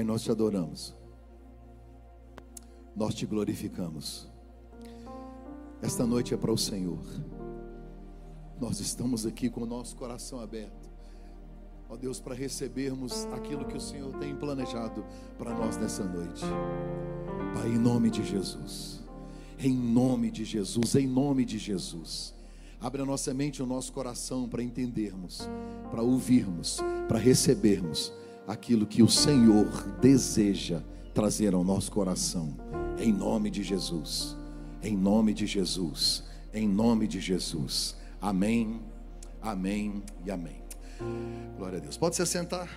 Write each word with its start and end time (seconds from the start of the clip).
Pai, 0.00 0.04
nós 0.06 0.22
te 0.22 0.30
adoramos, 0.30 0.96
nós 2.96 3.14
te 3.14 3.26
glorificamos. 3.26 4.26
Esta 5.82 6.06
noite 6.06 6.32
é 6.32 6.38
para 6.38 6.50
o 6.50 6.56
Senhor. 6.56 7.04
Nós 8.58 8.80
estamos 8.80 9.26
aqui 9.26 9.50
com 9.50 9.60
o 9.60 9.66
nosso 9.66 9.94
coração 9.96 10.40
aberto, 10.40 10.88
ó 11.86 11.98
Deus, 11.98 12.18
para 12.18 12.34
recebermos 12.34 13.26
aquilo 13.26 13.66
que 13.66 13.76
o 13.76 13.80
Senhor 13.80 14.16
tem 14.16 14.34
planejado 14.34 15.04
para 15.36 15.52
nós 15.54 15.76
nessa 15.76 16.02
noite. 16.02 16.46
Pai, 17.52 17.68
em 17.68 17.78
nome 17.78 18.08
de 18.08 18.24
Jesus, 18.24 19.02
em 19.58 19.76
nome 19.76 20.30
de 20.30 20.46
Jesus, 20.46 20.94
em 20.94 21.06
nome 21.06 21.44
de 21.44 21.58
Jesus. 21.58 22.34
Abre 22.80 23.02
a 23.02 23.04
nossa 23.04 23.34
mente 23.34 23.58
e 23.58 23.62
o 23.62 23.66
nosso 23.66 23.92
coração 23.92 24.48
para 24.48 24.62
entendermos, 24.62 25.46
para 25.90 26.00
ouvirmos, 26.00 26.78
para 27.06 27.18
recebermos 27.18 28.10
aquilo 28.50 28.84
que 28.84 29.00
o 29.00 29.08
Senhor 29.08 29.70
deseja 30.00 30.82
trazer 31.14 31.54
ao 31.54 31.62
nosso 31.62 31.92
coração. 31.92 32.56
Em 32.98 33.12
nome 33.12 33.48
de 33.48 33.62
Jesus. 33.62 34.36
Em 34.82 34.96
nome 34.96 35.32
de 35.32 35.46
Jesus. 35.46 36.24
Em 36.52 36.68
nome 36.68 37.06
de 37.06 37.20
Jesus. 37.20 37.96
Amém. 38.20 38.80
Amém 39.40 40.02
e 40.26 40.32
amém. 40.32 40.60
Glória 41.56 41.78
a 41.78 41.80
Deus. 41.80 41.96
Pode 41.96 42.16
se 42.16 42.26
sentar. 42.26 42.68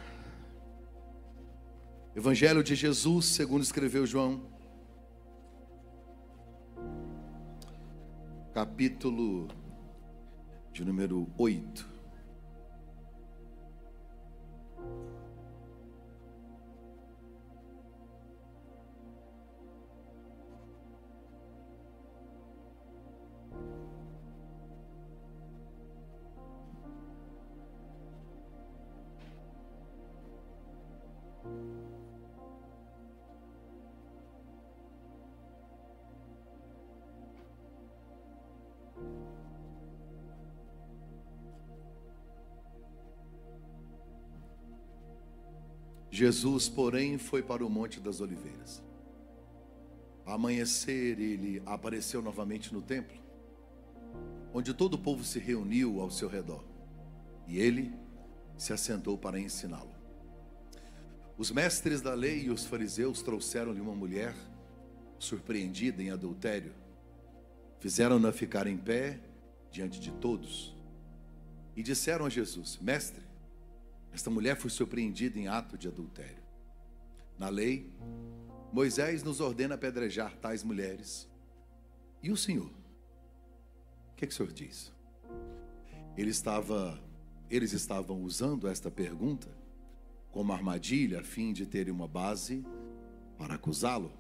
Evangelho 2.16 2.64
de 2.64 2.76
Jesus, 2.76 3.26
segundo 3.26 3.64
escreveu 3.64 4.06
João. 4.06 4.42
Capítulo 8.54 9.48
de 10.72 10.86
número 10.86 11.28
8. 11.36 11.93
Jesus, 46.14 46.70
porém, 46.70 47.18
foi 47.18 47.42
para 47.42 47.66
o 47.66 47.70
Monte 47.72 48.00
das 48.00 48.22
Oliveiras. 48.22 48.84
Amanhecer, 50.24 51.20
ele 51.20 51.60
apareceu 51.66 52.22
novamente 52.22 52.72
no 52.72 52.84
templo, 52.84 53.18
onde 54.54 54.76
todo 54.76 54.94
o 54.94 55.00
povo 55.00 55.24
se 55.24 55.40
reuniu 55.40 56.00
ao 56.00 56.12
seu 56.12 56.30
redor. 56.30 56.64
E 57.48 57.58
ele 57.58 57.92
se 58.56 58.72
assentou 58.72 59.18
para 59.18 59.40
ensiná-lo. 59.40 59.90
Os 61.36 61.50
mestres 61.50 62.00
da 62.00 62.14
lei 62.14 62.44
e 62.44 62.52
os 62.52 62.64
fariseus 62.64 63.24
trouxeram-lhe 63.24 63.82
uma 63.82 63.96
mulher 63.96 64.36
surpreendida 65.18 66.04
em 66.04 66.12
adultério. 66.12 66.76
Fizeram-na 67.80 68.32
ficar 68.32 68.68
em 68.68 68.78
pé 68.78 69.20
diante 69.72 70.00
de 70.00 70.12
todos. 70.12 70.78
E 71.76 71.82
disseram 71.82 72.28
a 72.28 72.30
Jesus: 72.30 72.78
Mestre, 72.80 73.23
esta 74.14 74.30
mulher 74.30 74.56
foi 74.56 74.70
surpreendida 74.70 75.40
em 75.40 75.48
ato 75.48 75.78
de 75.78 75.88
adultério. 75.88 76.44
Na 77.38 77.50
lei, 77.50 77.92
Moisés 78.72 79.24
nos 79.24 79.42
ordena 79.42 79.76
apedrejar 79.76 80.38
tais 80.38 80.64
mulheres. 80.64 81.28
E 82.22 82.32
o 82.32 82.38
Senhor? 82.38 82.70
O 84.12 84.16
que, 84.16 84.26
é 84.26 84.28
que 84.28 84.34
o 84.34 84.38
Senhor 84.38 84.52
diz? 84.54 84.94
Ele 86.16 86.30
estava, 86.30 87.04
eles 87.50 87.74
estavam 87.74 88.22
usando 88.22 88.68
esta 88.68 88.92
pergunta 88.92 89.48
como 90.32 90.54
armadilha 90.54 91.20
a 91.20 91.24
fim 91.24 91.52
de 91.52 91.66
terem 91.66 91.92
uma 91.92 92.08
base 92.08 92.64
para 93.38 93.56
acusá-lo. 93.56 94.12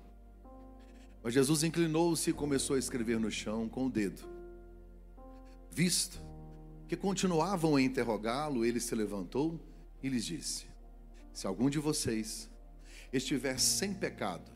Mas 1.22 1.36
Jesus 1.36 1.64
inclinou-se 1.64 2.32
e 2.32 2.34
começou 2.34 2.76
a 2.76 2.80
escrever 2.80 3.20
no 3.20 3.32
chão 3.32 3.70
com 3.70 3.86
o 3.86 3.90
dedo. 3.90 4.28
Visto 5.70 6.20
que 6.88 6.98
continuavam 6.98 7.76
a 7.76 7.82
interrogá-lo, 7.82 8.66
ele 8.66 8.80
se 8.80 8.94
levantou 8.94 9.60
e 10.04 10.10
lhes 10.10 10.26
disse: 10.26 10.66
Se 11.34 11.48
algum 11.48 11.70
de 11.70 11.80
vocês 11.80 12.50
estiver 13.12 13.58
sem 13.58 13.94
pecado, 13.94 14.52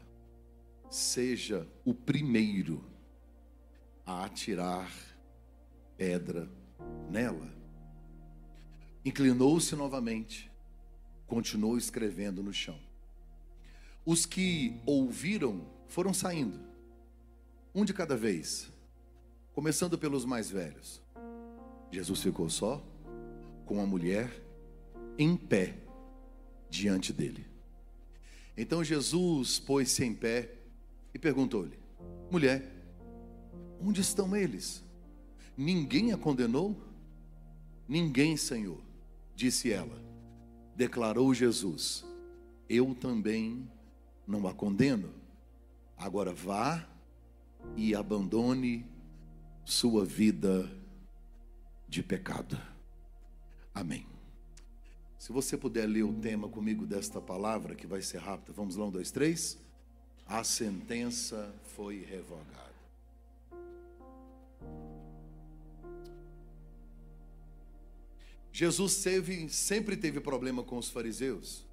seja 0.90 1.66
o 1.85 1.94
primeiro 1.94 2.84
a 4.06 4.25
atirar 4.25 4.91
pedra 5.97 6.50
nela. 7.09 7.56
Inclinou-se 9.03 9.75
novamente, 9.75 10.52
continuou 11.25 11.78
escrevendo 11.78 12.44
no 12.44 12.53
chão. 12.53 12.78
Os 14.06 14.25
que 14.25 14.79
ouviram 14.85 15.66
foram 15.88 16.14
saindo, 16.14 16.59
um 17.74 17.85
de 17.85 17.94
cada 17.94 18.16
vez, 18.16 18.69
começando 19.53 19.97
pelos 19.97 20.25
mais 20.25 20.50
velhos. 20.50 21.02
Jesus 21.91 22.22
ficou 22.22 22.50
só 22.50 22.85
com 23.66 23.81
a 23.81 23.85
mulher 23.85 24.47
em 25.17 25.35
pé 25.35 25.75
diante 26.69 27.11
dele. 27.11 27.45
Então 28.55 28.83
Jesus 28.83 29.59
pôs-se 29.59 30.03
em 30.03 30.13
pé 30.13 30.53
e 31.13 31.19
perguntou-lhe: 31.19 31.78
Mulher, 32.31 32.63
onde 33.81 34.01
estão 34.01 34.35
eles? 34.35 34.83
Ninguém 35.55 36.11
a 36.11 36.17
condenou? 36.17 36.75
Ninguém, 37.88 38.35
Senhor, 38.35 38.81
disse 39.35 39.72
ela. 39.72 40.01
Declarou 40.75 41.34
Jesus: 41.34 42.05
Eu 42.67 42.94
também 42.94 43.69
não 44.28 44.47
a 44.47 44.53
condeno. 44.53 45.13
Agora 45.97 46.34
vá 46.34 46.88
e 47.75 47.95
abandone 47.95 48.85
sua 49.66 50.05
vida 50.05 50.69
de 51.88 52.03
pecado. 52.03 52.59
Amém. 53.73 54.16
Se 55.17 55.31
você 55.31 55.57
puder 55.57 55.88
ler 55.88 56.03
o 56.03 56.13
tema 56.13 56.47
comigo 56.47 56.85
desta 56.85 57.19
palavra, 57.19 57.75
que 57.75 57.88
vai 57.88 58.01
ser 58.01 58.19
rápida. 58.19 58.53
Vamos 58.53 58.75
lá, 58.75 58.85
um, 58.85 58.91
dois, 58.91 59.11
três. 59.11 59.57
A 60.25 60.44
sentença 60.44 61.53
foi 61.75 62.03
revogada. 62.03 62.67
Jesus 68.51 69.03
teve, 69.03 69.50
sempre 69.50 69.95
teve 69.95 70.19
problema 70.19 70.63
com 70.63 70.78
os 70.78 70.89
fariseus. 70.89 71.66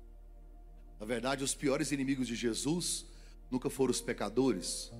Na 0.98 1.06
verdade, 1.06 1.44
os 1.44 1.54
piores 1.54 1.92
inimigos 1.92 2.26
de 2.26 2.34
Jesus 2.34 3.06
nunca 3.50 3.68
foram 3.68 3.90
os 3.90 4.00
pecadores, 4.00 4.90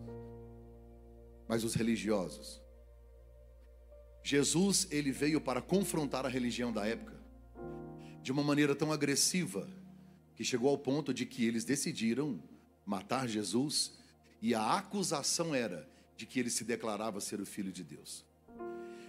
mas 1.49 1.65
os 1.65 1.75
religiosos. 1.75 2.61
Jesus, 4.23 4.89
ele 4.91 5.13
veio 5.13 5.41
para 5.41 5.61
confrontar 5.61 6.25
a 6.25 6.29
religião 6.29 6.73
da 6.73 6.87
época 6.87 7.24
de 8.25 8.33
uma 8.33 8.43
maneira 8.43 8.75
tão 8.75 8.91
agressiva 8.91 9.69
que 10.35 10.43
chegou 10.43 10.71
ao 10.71 10.79
ponto 10.79 11.13
de 11.13 11.27
que 11.27 11.45
eles 11.45 11.63
decidiram 11.63 12.43
matar 12.87 13.29
Jesus 13.29 13.93
e 14.41 14.55
a 14.55 14.79
acusação 14.79 15.55
era 15.55 15.87
de 16.17 16.25
que 16.25 16.41
ele 16.41 16.49
se 16.49 16.65
declarava 16.65 17.21
ser 17.21 17.39
o 17.39 17.45
filho 17.45 17.71
de 17.71 17.85
Deus. 17.85 18.25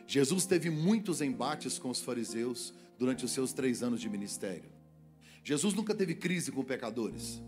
Jesus 0.06 0.46
teve 0.46 0.70
muitos 0.70 1.22
embates 1.22 1.80
com 1.80 1.90
os 1.90 2.02
fariseus 2.02 2.74
durante 3.00 3.24
os 3.24 3.32
seus 3.32 3.54
três 3.54 3.82
anos 3.82 4.02
de 4.02 4.10
ministério. 4.10 4.70
Jesus 5.46 5.74
nunca 5.74 5.96
teve 5.96 6.14
crise 6.14 6.52
com 6.52 6.62
pecadores. 6.62 7.42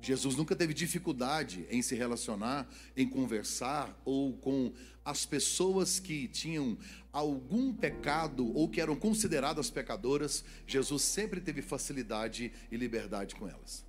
Jesus 0.00 0.36
nunca 0.36 0.54
teve 0.54 0.72
dificuldade 0.72 1.66
em 1.70 1.82
se 1.82 1.94
relacionar, 1.94 2.68
em 2.96 3.08
conversar 3.08 4.00
ou 4.04 4.34
com 4.34 4.72
as 5.04 5.24
pessoas 5.24 5.98
que 5.98 6.28
tinham 6.28 6.76
algum 7.12 7.72
pecado 7.72 8.52
ou 8.54 8.68
que 8.68 8.80
eram 8.80 8.94
consideradas 8.94 9.70
pecadoras. 9.70 10.44
Jesus 10.66 11.02
sempre 11.02 11.40
teve 11.40 11.62
facilidade 11.62 12.52
e 12.70 12.76
liberdade 12.76 13.34
com 13.34 13.48
elas. 13.48 13.84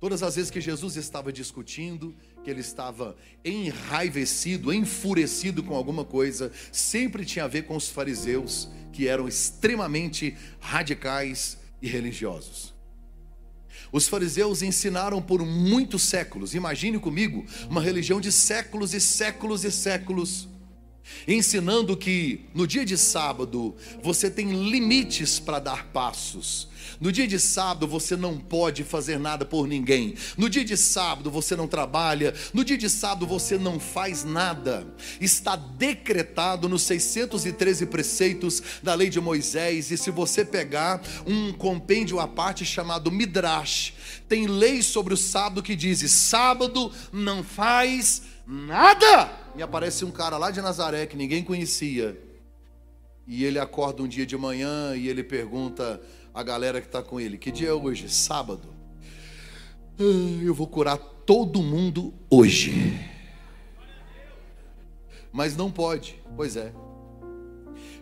Todas 0.00 0.22
as 0.22 0.36
vezes 0.36 0.50
que 0.50 0.60
Jesus 0.60 0.96
estava 0.96 1.32
discutindo, 1.32 2.14
que 2.42 2.50
ele 2.50 2.60
estava 2.60 3.16
enraivecido, 3.44 4.72
enfurecido 4.72 5.62
com 5.62 5.74
alguma 5.74 6.04
coisa, 6.04 6.52
sempre 6.70 7.24
tinha 7.24 7.46
a 7.46 7.48
ver 7.48 7.62
com 7.62 7.74
os 7.74 7.88
fariseus, 7.88 8.68
que 8.92 9.08
eram 9.08 9.26
extremamente 9.26 10.36
radicais 10.60 11.58
e 11.80 11.88
religiosos. 11.88 12.73
Os 13.94 14.08
fariseus 14.08 14.60
ensinaram 14.60 15.22
por 15.22 15.46
muitos 15.46 16.02
séculos, 16.02 16.52
imagine 16.52 16.98
comigo, 16.98 17.46
uma 17.70 17.80
religião 17.80 18.20
de 18.20 18.32
séculos 18.32 18.92
e 18.92 19.00
séculos 19.00 19.62
e 19.62 19.70
séculos, 19.70 20.48
ensinando 21.28 21.96
que 21.96 22.44
no 22.52 22.66
dia 22.66 22.84
de 22.84 22.98
sábado 22.98 23.72
você 24.02 24.28
tem 24.28 24.68
limites 24.68 25.38
para 25.38 25.60
dar 25.60 25.86
passos. 25.92 26.66
No 27.00 27.10
dia 27.10 27.26
de 27.26 27.38
sábado 27.38 27.86
você 27.86 28.16
não 28.16 28.38
pode 28.38 28.84
fazer 28.84 29.18
nada 29.18 29.44
por 29.44 29.66
ninguém. 29.66 30.14
No 30.36 30.48
dia 30.48 30.64
de 30.64 30.76
sábado 30.76 31.30
você 31.30 31.56
não 31.56 31.66
trabalha. 31.66 32.34
No 32.52 32.64
dia 32.64 32.78
de 32.78 32.88
sábado 32.88 33.26
você 33.26 33.58
não 33.58 33.78
faz 33.80 34.24
nada. 34.24 34.86
Está 35.20 35.56
decretado 35.56 36.68
nos 36.68 36.82
613 36.82 37.86
preceitos 37.86 38.62
da 38.82 38.94
lei 38.94 39.08
de 39.08 39.20
Moisés. 39.20 39.90
E 39.90 39.96
se 39.96 40.10
você 40.10 40.44
pegar 40.44 41.02
um 41.26 41.52
compêndio 41.52 42.20
à 42.20 42.28
parte 42.28 42.64
chamado 42.64 43.10
Midrash, 43.10 43.94
tem 44.28 44.46
lei 44.46 44.82
sobre 44.82 45.14
o 45.14 45.16
sábado 45.16 45.62
que 45.62 45.76
diz: 45.76 46.00
sábado 46.10 46.90
não 47.12 47.42
faz 47.42 48.22
nada. 48.46 49.30
E 49.56 49.62
aparece 49.62 50.04
um 50.04 50.10
cara 50.10 50.36
lá 50.36 50.50
de 50.50 50.60
Nazaré 50.60 51.06
que 51.06 51.16
ninguém 51.16 51.42
conhecia. 51.42 52.20
E 53.26 53.44
ele 53.44 53.58
acorda 53.58 54.02
um 54.02 54.08
dia 54.08 54.26
de 54.26 54.36
manhã 54.36 54.94
e 54.94 55.08
ele 55.08 55.22
pergunta 55.22 56.00
a 56.34 56.42
galera 56.42 56.80
que 56.80 56.88
está 56.88 57.02
com 57.02 57.20
ele: 57.20 57.38
Que 57.38 57.52
dia 57.52 57.68
é 57.68 57.72
hoje? 57.72 58.08
Sábado. 58.08 58.68
Ah, 59.98 60.42
eu 60.42 60.52
vou 60.52 60.66
curar 60.66 60.98
todo 60.98 61.62
mundo 61.62 62.12
hoje. 62.28 62.98
Mas 65.32 65.56
não 65.56 65.70
pode, 65.70 66.20
pois 66.36 66.56
é. 66.56 66.72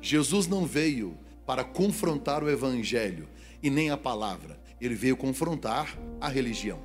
Jesus 0.00 0.46
não 0.46 0.67
veio 0.67 1.17
para 1.46 1.62
confrontar 1.62 2.43
o 2.43 2.50
evangelho 2.50 3.29
e 3.62 3.70
nem 3.70 3.90
a 3.90 3.96
palavra, 3.96 4.58
ele 4.81 4.94
veio 4.94 5.17
confrontar 5.17 5.96
a 6.20 6.29
religião. 6.29 6.81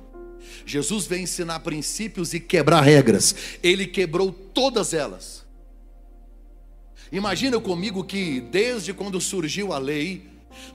Jesus 0.64 1.06
veio 1.06 1.22
ensinar 1.22 1.60
princípios 1.60 2.32
e 2.32 2.40
quebrar 2.40 2.80
regras, 2.80 3.34
ele 3.62 3.86
quebrou 3.86 4.30
todas 4.30 4.94
elas. 4.94 5.44
Imagina 7.10 7.58
comigo 7.58 8.04
que 8.04 8.40
desde 8.40 8.92
quando 8.92 9.20
surgiu 9.20 9.72
a 9.72 9.78
lei, 9.78 10.28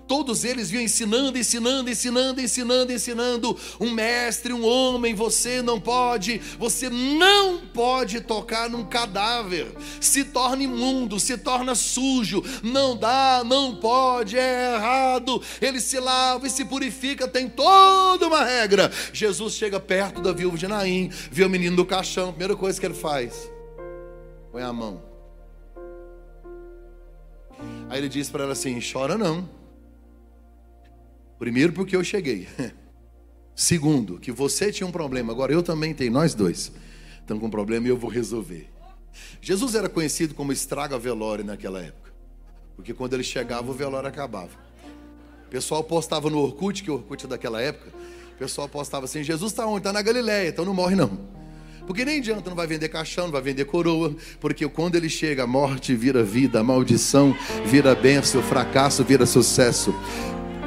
Todos 0.08 0.44
eles 0.44 0.70
vinham 0.70 0.84
ensinando, 0.84 1.38
ensinando, 1.38 1.90
ensinando, 1.90 2.42
ensinando, 2.42 2.92
ensinando. 2.92 3.58
Um 3.80 3.92
mestre, 3.92 4.54
um 4.54 4.66
homem, 4.66 5.16
você 5.16 5.62
não 5.62 5.80
pode, 5.80 6.40
você 6.60 6.90
não 6.90 7.60
pode 7.74 8.22
tocar 8.22 8.70
num 8.70 8.86
cadáver. 8.86 9.74
Se 10.00 10.26
torna 10.26 10.64
imundo, 10.64 11.20
se 11.20 11.38
torna 11.38 11.74
sujo. 11.74 12.44
Não 12.62 12.98
dá, 12.98 13.44
não 13.46 13.76
pode, 13.76 14.38
é 14.38 14.76
errado. 14.76 15.42
Ele 15.62 15.80
se 15.80 16.00
lava 16.00 16.48
e 16.48 16.50
se 16.50 16.66
purifica, 16.66 17.28
tem 17.28 17.50
toda 17.50 18.28
uma 18.28 18.44
regra. 18.44 18.92
Jesus 19.12 19.54
chega 19.54 19.80
perto 19.80 20.22
da 20.22 20.32
viúva 20.32 20.58
de 20.58 20.68
Naim, 20.68 21.10
vê 21.32 21.44
o 21.44 21.50
menino 21.50 21.76
do 21.76 21.86
caixão, 21.86 22.30
primeira 22.30 22.56
coisa 22.56 22.80
que 22.80 22.86
ele 22.86 22.94
faz: 22.94 23.50
põe 24.52 24.62
a 24.62 24.74
mão. 24.74 25.02
Aí 27.90 28.00
ele 28.00 28.10
diz 28.10 28.30
para 28.30 28.44
ela 28.44 28.54
assim: 28.54 28.80
chora 28.80 29.18
não. 29.18 29.63
Primeiro, 31.44 31.74
porque 31.74 31.94
eu 31.94 32.02
cheguei. 32.06 32.48
Segundo, 33.54 34.18
que 34.18 34.32
você 34.32 34.72
tinha 34.72 34.88
um 34.88 34.92
problema, 34.94 35.34
agora 35.34 35.52
eu 35.52 35.62
também 35.62 35.94
tenho, 35.94 36.10
nós 36.10 36.34
dois 36.34 36.72
estamos 37.20 37.42
com 37.42 37.48
um 37.48 37.52
problema 37.52 37.86
e 37.86 37.90
eu 37.90 37.98
vou 37.98 38.10
resolver. 38.10 38.70
Jesus 39.42 39.76
era 39.76 39.90
conhecido 39.90 40.34
como 40.34 40.54
estraga 40.54 40.98
velório 40.98 41.44
naquela 41.44 41.82
época, 41.82 42.14
porque 42.78 42.94
quando 42.94 43.16
ele 43.16 43.26
chegava 43.26 43.70
o 43.70 43.74
velório 43.74 44.08
acabava. 44.08 44.58
O 45.46 45.50
pessoal 45.50 45.84
postava 45.84 46.30
no 46.30 46.40
Orkut, 46.40 46.82
que 46.82 46.90
o 46.90 46.94
Orkut 46.94 47.26
é 47.26 47.28
daquela 47.28 47.62
época, 47.62 47.92
o 48.36 48.38
pessoal 48.38 48.70
postava 48.70 49.04
assim: 49.04 49.22
Jesus 49.22 49.52
está 49.52 49.66
onde? 49.66 49.80
Está 49.80 49.92
na 49.92 50.02
Galileia, 50.02 50.48
então 50.48 50.64
não 50.64 50.74
morre 50.74 50.96
não. 50.96 51.28
Porque 51.86 52.06
nem 52.06 52.20
adianta, 52.20 52.50
não 52.50 52.56
vai 52.56 52.68
vender 52.68 52.88
caixão, 52.88 53.26
não 53.26 53.34
vai 53.34 53.42
vender 53.42 53.66
coroa, 53.66 54.16
porque 54.40 54.66
quando 54.70 54.96
ele 54.96 55.10
chega, 55.10 55.44
a 55.44 55.48
morte 55.48 55.94
vira 55.94 56.24
vida, 56.24 56.62
a 56.62 56.64
maldição 56.64 57.36
vira 57.66 57.94
bênção, 57.94 58.40
o 58.40 58.44
fracasso 58.46 59.04
vira 59.04 59.26
sucesso. 59.26 59.94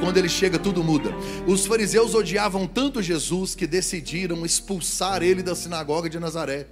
Quando 0.01 0.19
ele 0.19 0.29
chega, 0.29 0.59
tudo 0.59 0.85
muda. 0.85 1.11
Os 1.47 1.67
fariseus 1.67 2.15
odiavam 2.15 2.67
tanto 2.67 3.03
Jesus 3.03 3.55
que 3.55 3.67
decidiram 3.67 4.45
expulsar 4.45 5.23
ele 5.23 5.43
da 5.43 5.55
sinagoga 5.55 6.09
de 6.09 6.19
Nazaré. 6.19 6.67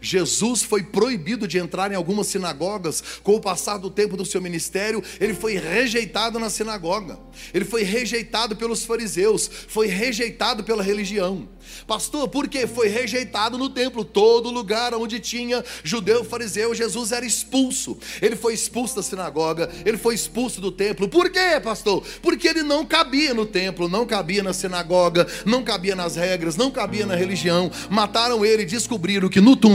Jesus 0.00 0.62
foi 0.62 0.82
proibido 0.82 1.46
de 1.46 1.58
entrar 1.58 1.92
em 1.92 1.94
algumas 1.94 2.26
sinagogas. 2.26 3.02
Com 3.22 3.34
o 3.34 3.40
passar 3.40 3.78
do 3.78 3.90
tempo 3.90 4.16
do 4.16 4.24
seu 4.24 4.40
ministério, 4.40 5.02
ele 5.20 5.34
foi 5.34 5.56
rejeitado 5.56 6.38
na 6.38 6.50
sinagoga. 6.50 7.18
Ele 7.52 7.64
foi 7.64 7.82
rejeitado 7.82 8.56
pelos 8.56 8.84
fariseus, 8.84 9.50
foi 9.68 9.86
rejeitado 9.86 10.64
pela 10.64 10.82
religião. 10.82 11.48
Pastor, 11.86 12.28
por 12.28 12.48
que 12.48 12.66
foi 12.66 12.88
rejeitado 12.88 13.56
no 13.56 13.68
templo? 13.68 14.04
Todo 14.04 14.50
lugar 14.50 14.94
onde 14.94 15.20
tinha 15.20 15.64
judeu, 15.82 16.24
fariseu, 16.24 16.74
Jesus 16.74 17.12
era 17.12 17.24
expulso. 17.24 17.98
Ele 18.20 18.36
foi 18.36 18.54
expulso 18.54 18.96
da 18.96 19.02
sinagoga, 19.02 19.70
ele 19.84 19.96
foi 19.96 20.14
expulso 20.14 20.60
do 20.60 20.72
templo. 20.72 21.08
Por 21.08 21.30
quê, 21.30 21.60
pastor? 21.62 22.02
Porque 22.22 22.48
ele 22.48 22.62
não 22.62 22.84
cabia 22.84 23.34
no 23.34 23.46
templo, 23.46 23.88
não 23.88 24.06
cabia 24.06 24.42
na 24.42 24.52
sinagoga, 24.52 25.26
não 25.44 25.62
cabia 25.62 25.94
nas 25.94 26.16
regras, 26.16 26.56
não 26.56 26.70
cabia 26.70 27.06
na 27.06 27.14
religião. 27.14 27.70
Mataram 27.88 28.44
ele 28.44 28.62
e 28.62 28.66
descobriram 28.66 29.28
que 29.28 29.40
no 29.40 29.56
túmulo 29.56 29.69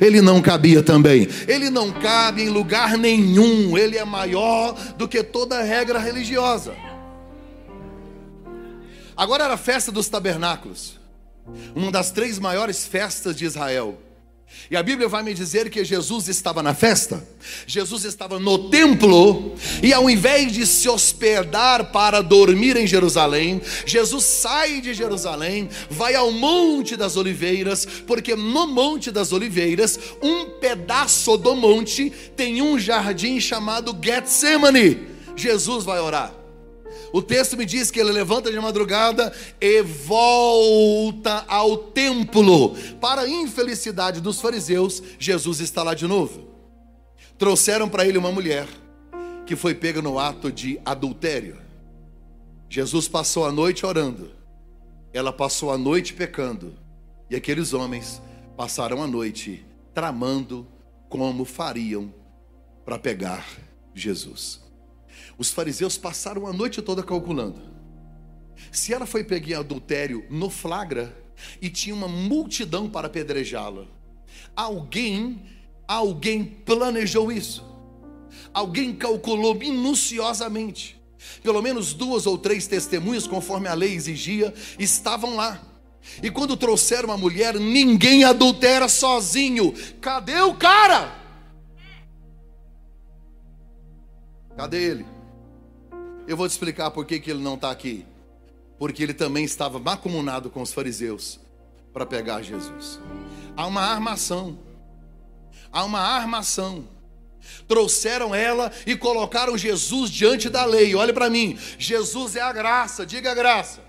ele 0.00 0.20
não 0.20 0.40
cabia 0.40 0.82
também. 0.82 1.28
Ele 1.46 1.70
não 1.70 1.90
cabe 1.92 2.42
em 2.42 2.48
lugar 2.48 2.96
nenhum, 2.96 3.76
ele 3.76 3.96
é 3.96 4.04
maior 4.04 4.74
do 4.96 5.08
que 5.08 5.22
toda 5.22 5.62
regra 5.62 5.98
religiosa. 5.98 6.74
Agora 9.16 9.44
era 9.44 9.54
a 9.54 9.58
festa 9.58 9.92
dos 9.92 10.08
tabernáculos 10.08 11.00
uma 11.74 11.90
das 11.90 12.10
três 12.10 12.38
maiores 12.38 12.86
festas 12.86 13.36
de 13.36 13.44
Israel. 13.44 13.98
E 14.70 14.76
a 14.76 14.82
Bíblia 14.82 15.08
vai 15.08 15.22
me 15.22 15.34
dizer 15.34 15.68
que 15.68 15.84
Jesus 15.84 16.28
estava 16.28 16.62
na 16.62 16.72
festa, 16.72 17.26
Jesus 17.66 18.04
estava 18.04 18.38
no 18.38 18.70
templo, 18.70 19.56
e 19.82 19.92
ao 19.92 20.08
invés 20.08 20.52
de 20.52 20.64
se 20.64 20.88
hospedar 20.88 21.90
para 21.90 22.20
dormir 22.20 22.76
em 22.76 22.86
Jerusalém, 22.86 23.60
Jesus 23.84 24.24
sai 24.24 24.80
de 24.80 24.94
Jerusalém, 24.94 25.68
vai 25.90 26.14
ao 26.14 26.30
Monte 26.30 26.94
das 26.94 27.16
Oliveiras, 27.16 27.84
porque 28.06 28.36
no 28.36 28.68
Monte 28.68 29.10
das 29.10 29.32
Oliveiras, 29.32 29.98
um 30.22 30.50
pedaço 30.60 31.36
do 31.36 31.56
monte 31.56 32.10
tem 32.36 32.62
um 32.62 32.78
jardim 32.78 33.40
chamado 33.40 33.96
Getsemane. 34.00 35.08
Jesus 35.34 35.84
vai 35.84 35.98
orar. 35.98 36.39
O 37.12 37.20
texto 37.20 37.56
me 37.56 37.64
diz 37.64 37.90
que 37.90 37.98
ele 37.98 38.12
levanta 38.12 38.50
de 38.50 38.60
madrugada 38.60 39.32
e 39.60 39.82
volta 39.82 41.44
ao 41.48 41.76
templo. 41.76 42.74
Para 43.00 43.22
a 43.22 43.28
infelicidade 43.28 44.20
dos 44.20 44.40
fariseus, 44.40 45.02
Jesus 45.18 45.60
está 45.60 45.82
lá 45.82 45.94
de 45.94 46.06
novo. 46.06 46.48
Trouxeram 47.36 47.88
para 47.88 48.06
ele 48.06 48.18
uma 48.18 48.30
mulher 48.30 48.68
que 49.46 49.56
foi 49.56 49.74
pega 49.74 50.00
no 50.00 50.18
ato 50.18 50.52
de 50.52 50.80
adultério. 50.84 51.58
Jesus 52.68 53.08
passou 53.08 53.44
a 53.44 53.50
noite 53.50 53.84
orando, 53.84 54.30
ela 55.12 55.32
passou 55.32 55.72
a 55.72 55.78
noite 55.78 56.14
pecando, 56.14 56.74
e 57.28 57.34
aqueles 57.34 57.72
homens 57.72 58.22
passaram 58.56 59.02
a 59.02 59.08
noite 59.08 59.66
tramando 59.92 60.64
como 61.08 61.44
fariam 61.44 62.14
para 62.84 62.96
pegar 62.96 63.44
Jesus. 63.92 64.69
Os 65.40 65.50
fariseus 65.50 65.96
passaram 65.96 66.46
a 66.46 66.52
noite 66.52 66.82
toda 66.82 67.02
calculando. 67.02 67.62
Se 68.70 68.92
ela 68.92 69.06
foi 69.06 69.24
pegar 69.24 69.48
em 69.48 69.54
adultério 69.54 70.26
no 70.28 70.50
flagra 70.50 71.16
e 71.62 71.70
tinha 71.70 71.94
uma 71.94 72.06
multidão 72.06 72.90
para 72.90 73.06
apedrejá-la, 73.06 73.86
alguém, 74.54 75.42
alguém 75.88 76.44
planejou 76.44 77.32
isso. 77.32 77.64
Alguém 78.52 78.94
calculou 78.94 79.54
minuciosamente. 79.54 81.00
Pelo 81.42 81.62
menos 81.62 81.94
duas 81.94 82.26
ou 82.26 82.36
três 82.36 82.66
testemunhas, 82.66 83.26
conforme 83.26 83.66
a 83.66 83.72
lei 83.72 83.94
exigia, 83.94 84.52
estavam 84.78 85.36
lá. 85.36 85.58
E 86.22 86.30
quando 86.30 86.54
trouxeram 86.54 87.10
a 87.10 87.16
mulher, 87.16 87.54
ninguém 87.54 88.24
adultera 88.24 88.90
sozinho. 88.90 89.72
Cadê 90.02 90.42
o 90.42 90.54
cara? 90.54 91.18
Cadê 94.54 94.84
ele? 94.84 95.19
Eu 96.30 96.36
vou 96.36 96.46
te 96.46 96.52
explicar 96.52 96.92
por 96.92 97.04
que, 97.04 97.18
que 97.18 97.28
ele 97.28 97.42
não 97.42 97.54
está 97.54 97.72
aqui. 97.72 98.06
Porque 98.78 99.02
ele 99.02 99.12
também 99.12 99.44
estava 99.44 99.80
macumunado 99.80 100.48
com 100.48 100.62
os 100.62 100.72
fariseus 100.72 101.40
para 101.92 102.06
pegar 102.06 102.40
Jesus. 102.40 103.00
Há 103.56 103.66
uma 103.66 103.80
armação. 103.80 104.56
Há 105.72 105.84
uma 105.84 105.98
armação. 105.98 106.88
Trouxeram 107.66 108.32
ela 108.32 108.70
e 108.86 108.94
colocaram 108.96 109.58
Jesus 109.58 110.08
diante 110.08 110.48
da 110.48 110.64
lei. 110.64 110.94
Olhe 110.94 111.12
para 111.12 111.28
mim. 111.28 111.58
Jesus 111.76 112.36
é 112.36 112.40
a 112.40 112.52
graça. 112.52 113.04
Diga 113.04 113.32
a 113.32 113.34
graça. 113.34 113.80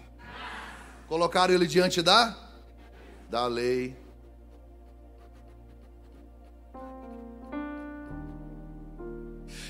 Colocaram 1.07 1.53
ele 1.53 1.67
diante 1.67 2.01
da 2.01 2.35
da 3.29 3.45
lei. 3.45 3.95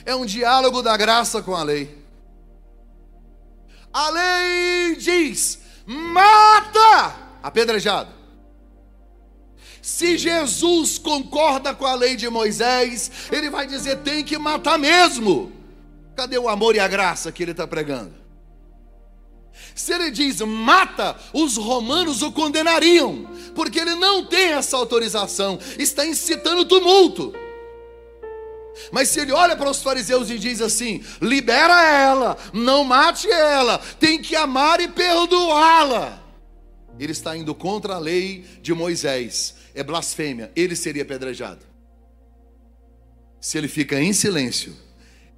É 0.06 0.16
um 0.16 0.25
diálogo 0.25 0.82
da 0.82 0.96
graça 0.96 1.44
com 1.44 1.54
a 1.54 1.63
lei. 1.63 2.00
A 3.94 4.10
lei 4.10 4.96
diz: 4.96 5.60
mata, 5.86 7.16
apedrejado. 7.44 8.22
Se 9.82 10.18
Jesus 10.18 10.98
concorda 10.98 11.74
com 11.74 11.86
a 11.86 11.96
lei 11.96 12.16
de 12.16 12.30
Moisés, 12.30 13.12
ele 13.32 13.50
vai 13.50 13.66
dizer: 13.66 13.98
tem 13.98 14.24
que 14.24 14.38
matar 14.38 14.78
mesmo. 14.78 15.52
Cadê 16.16 16.38
o 16.38 16.50
amor 16.50 16.76
e 16.76 16.80
a 16.80 16.88
graça 16.88 17.32
que 17.32 17.42
ele 17.42 17.52
está 17.52 17.68
pregando? 17.68 18.14
Se 19.74 19.94
ele 19.94 20.12
diz 20.12 20.42
mata, 20.42 21.16
os 21.34 21.58
romanos 21.58 22.22
o 22.22 22.32
condenariam, 22.32 23.28
porque 23.56 23.80
ele 23.80 23.96
não 23.96 24.26
tem 24.26 24.54
essa 24.54 24.78
autorização, 24.78 25.60
está 25.78 26.06
incitando 26.06 26.66
tumulto. 26.66 27.34
Mas 28.92 29.10
se 29.10 29.20
ele 29.20 29.32
olha 29.32 29.56
para 29.56 29.70
os 29.70 29.82
fariseus 29.82 30.30
e 30.30 30.40
diz 30.40 30.62
assim: 30.62 31.04
libera 31.22 31.88
ela, 31.90 32.38
não 32.54 32.84
mate 32.84 33.30
ela, 33.30 33.78
tem 34.00 34.22
que 34.22 34.36
amar 34.36 34.80
e 34.80 34.88
perdoá-la. 34.88 36.22
Ele 37.00 37.12
está 37.12 37.36
indo 37.36 37.54
contra 37.56 37.96
a 37.96 38.00
lei 38.00 38.46
de 38.62 38.74
Moisés, 38.74 39.56
é 39.74 39.84
blasfêmia, 39.84 40.52
ele 40.56 40.76
seria 40.76 41.04
apedrejado. 41.04 41.66
Se 43.40 43.58
ele 43.58 43.68
fica 43.68 44.00
em 44.00 44.14
silêncio, 44.14 44.76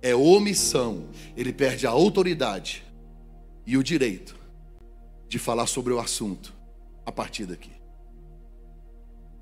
é 0.02 0.14
omissão, 0.14 1.08
ele 1.38 1.54
perde 1.54 1.88
a 1.88 1.90
autoridade 1.90 2.84
e 3.66 3.78
o 3.78 3.84
direito 3.84 4.36
de 5.30 5.40
falar 5.40 5.66
sobre 5.68 5.94
o 5.94 6.00
assunto 6.00 6.54
a 7.06 7.12
partir 7.12 7.46
daqui. 7.46 7.72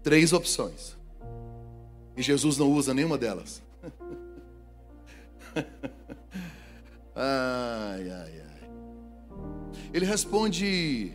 Três 0.03 0.31
opções. 0.31 0.95
E 2.15 2.21
Jesus 2.21 2.57
não 2.57 2.71
usa 2.71 2.93
nenhuma 2.93 3.17
delas. 3.17 3.60
ai, 7.15 8.09
ai, 8.09 8.41
ai. 8.41 8.69
Ele 9.93 10.05
responde 10.05 11.11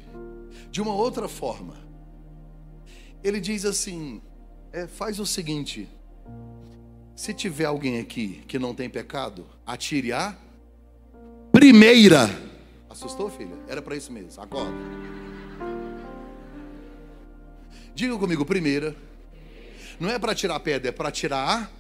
de 0.71 0.81
uma 0.81 0.95
outra 0.95 1.29
forma. 1.29 1.75
Ele 3.23 3.41
diz 3.41 3.65
assim: 3.65 4.21
é, 4.73 4.87
faz 4.87 5.19
o 5.19 5.27
seguinte, 5.27 5.89
se 7.15 7.33
tiver 7.33 7.65
alguém 7.65 7.99
aqui 7.99 8.43
que 8.47 8.59
não 8.59 8.75
tem 8.75 8.91
pecado, 8.91 9.47
atire 9.65 10.13
a 10.13 10.37
primeira. 11.51 12.29
Assustou, 12.91 13.31
filha? 13.31 13.57
Era 13.69 13.81
para 13.81 13.97
isso 13.97 14.13
mesmo. 14.13 14.41
Acorda. 14.41 14.75
Diga 17.95 18.19
comigo, 18.19 18.45
primeira. 18.45 18.95
Não 19.99 20.11
é 20.11 20.19
para 20.19 20.35
tirar 20.35 20.57
a 20.57 20.61
pedra, 20.61 20.91
é 20.91 20.93
para 20.93 21.11
tirar 21.11 21.49
a 21.49 21.71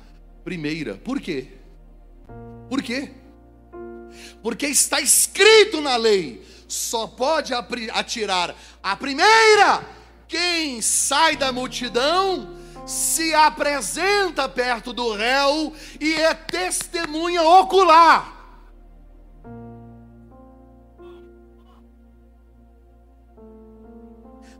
primeira. 0.46 0.94
Por 0.94 1.20
quê? 1.20 1.48
Por 2.70 2.80
quê? 2.80 3.10
Porque 4.40 4.68
está 4.68 5.00
escrito 5.00 5.80
na 5.80 5.96
lei: 5.96 6.46
só 6.68 7.08
pode 7.08 7.52
atirar 7.52 8.54
a 8.80 8.94
primeira 8.94 9.84
quem 10.28 10.80
sai 10.80 11.36
da 11.36 11.50
multidão, 11.50 12.56
se 12.86 13.34
apresenta 13.34 14.48
perto 14.48 14.92
do 14.92 15.14
réu 15.14 15.74
e 16.00 16.14
é 16.14 16.32
testemunha 16.32 17.42
ocular. 17.42 18.32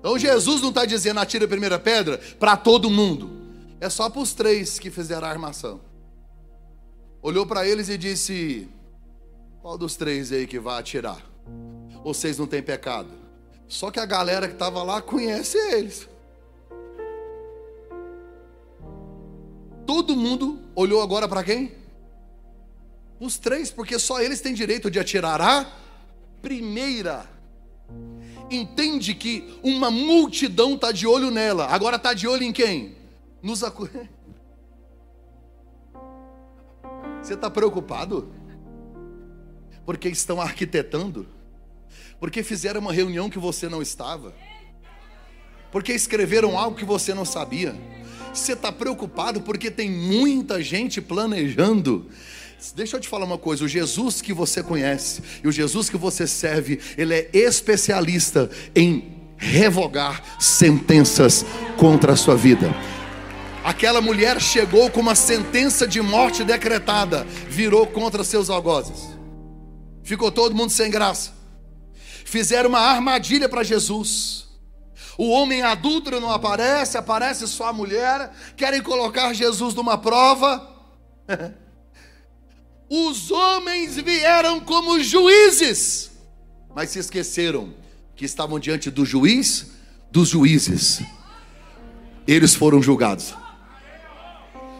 Então 0.01 0.19
Jesus 0.19 0.61
não 0.61 0.71
está 0.71 0.85
dizendo 0.85 1.21
atira 1.21 1.45
a 1.45 1.49
primeira 1.49 1.79
pedra 1.79 2.19
para 2.41 2.57
todo 2.57 2.91
mundo. 2.91 3.46
É 3.81 3.91
só 3.91 4.09
para 4.09 4.21
os 4.21 4.33
três 4.33 4.79
que 4.79 4.91
fizeram 4.91 5.27
a 5.27 5.31
armação. 5.31 5.81
Olhou 7.21 7.47
para 7.47 7.67
eles 7.67 7.89
e 7.89 7.99
disse: 7.99 8.69
Qual 9.61 9.77
dos 9.77 9.97
três 9.97 10.33
aí 10.33 10.47
que 10.47 10.59
vai 10.59 10.79
atirar? 10.81 11.25
Vocês 12.03 12.39
não 12.39 12.47
têm 12.47 12.63
pecado. 12.63 13.11
Só 13.69 13.91
que 13.91 13.99
a 13.99 14.07
galera 14.07 14.47
que 14.47 14.55
estava 14.55 14.83
lá 14.83 15.03
conhece 15.03 15.59
eles. 15.59 16.09
Todo 19.85 20.17
mundo 20.17 20.61
olhou 20.75 21.03
agora 21.03 21.29
para 21.29 21.45
quem? 21.45 21.73
Os 23.21 23.39
três, 23.39 23.71
porque 23.71 23.99
só 23.99 24.21
eles 24.21 24.41
têm 24.41 24.55
direito 24.55 24.91
de 24.91 24.99
atirar 24.99 25.41
a 25.41 25.67
primeira. 26.41 27.29
Entende 28.51 29.15
que 29.15 29.59
uma 29.63 29.91
multidão 29.91 30.75
está 30.75 30.93
de 30.93 31.07
olho 31.07 31.31
nela. 31.31 31.67
Agora 31.67 31.97
está 31.97 32.15
de 32.15 32.27
olho 32.29 32.43
em 32.43 32.53
quem? 32.53 32.97
Nos 33.43 33.63
acu... 33.63 33.89
Você 37.23 37.35
está 37.35 37.51
preocupado? 37.51 38.33
Porque 39.85 40.09
estão 40.09 40.41
arquitetando? 40.41 41.27
Porque 42.21 42.43
fizeram 42.43 42.81
uma 42.81 42.93
reunião 42.93 43.29
que 43.29 43.39
você 43.39 43.69
não 43.69 43.83
estava? 43.83 44.35
Porque 45.71 45.93
escreveram 45.93 46.59
algo 46.59 46.77
que 46.77 46.85
você 46.85 47.13
não 47.13 47.25
sabia? 47.25 47.75
Você 48.33 48.53
está 48.53 48.71
preocupado 48.71 49.41
porque 49.41 49.71
tem 49.71 49.91
muita 49.91 50.63
gente 50.63 51.01
planejando? 51.01 52.07
Deixa 52.75 52.97
eu 52.97 53.01
te 53.01 53.09
falar 53.09 53.25
uma 53.25 53.39
coisa: 53.39 53.65
o 53.65 53.69
Jesus 53.69 54.23
que 54.23 54.33
você 54.33 54.63
conhece 54.63 55.23
e 55.43 55.49
o 55.49 55.53
Jesus 55.53 55.91
que 55.91 55.97
você 55.97 56.27
serve, 56.27 56.81
ele 56.97 57.15
é 57.15 57.31
especialista 57.33 58.51
em 58.75 59.17
revogar 59.37 60.23
sentenças 60.41 61.45
contra 61.77 62.13
a 62.13 62.17
sua 62.17 62.37
vida. 62.37 62.75
Aquela 63.67 64.01
mulher 64.01 64.41
chegou 64.41 64.89
com 64.89 65.01
uma 65.01 65.17
sentença 65.17 65.89
de 65.89 66.01
morte 66.01 66.45
decretada, 66.45 67.25
virou 67.49 67.85
contra 67.85 68.23
seus 68.23 68.49
algozes. 68.49 69.09
Ficou 70.05 70.31
todo 70.31 70.55
mundo 70.55 70.71
sem 70.71 70.89
graça. 70.89 71.33
Fizeram 72.25 72.69
uma 72.69 72.79
armadilha 72.79 73.49
para 73.49 73.65
Jesus. 73.65 74.47
O 75.19 75.31
homem 75.31 75.63
adúltero 75.63 76.21
não 76.21 76.31
aparece, 76.31 76.97
aparece 76.97 77.49
só 77.49 77.71
a 77.71 77.73
mulher. 77.73 78.31
Querem 78.57 78.81
colocar 78.81 79.33
Jesus 79.33 79.75
numa 79.75 79.99
prova. 79.99 80.65
Os 82.89 83.33
homens 83.33 83.97
vieram 83.97 84.61
como 84.61 85.03
juízes, 85.03 86.13
mas 86.73 86.91
se 86.91 87.01
esqueceram 87.01 87.75
que 88.15 88.25
estavam 88.25 88.61
diante 88.61 88.93
do 88.93 89.05
juiz 89.05 89.73
dos 90.09 90.29
juízes. 90.29 91.01
Eles 92.29 92.55
foram 92.55 92.81
julgados. 92.81 93.35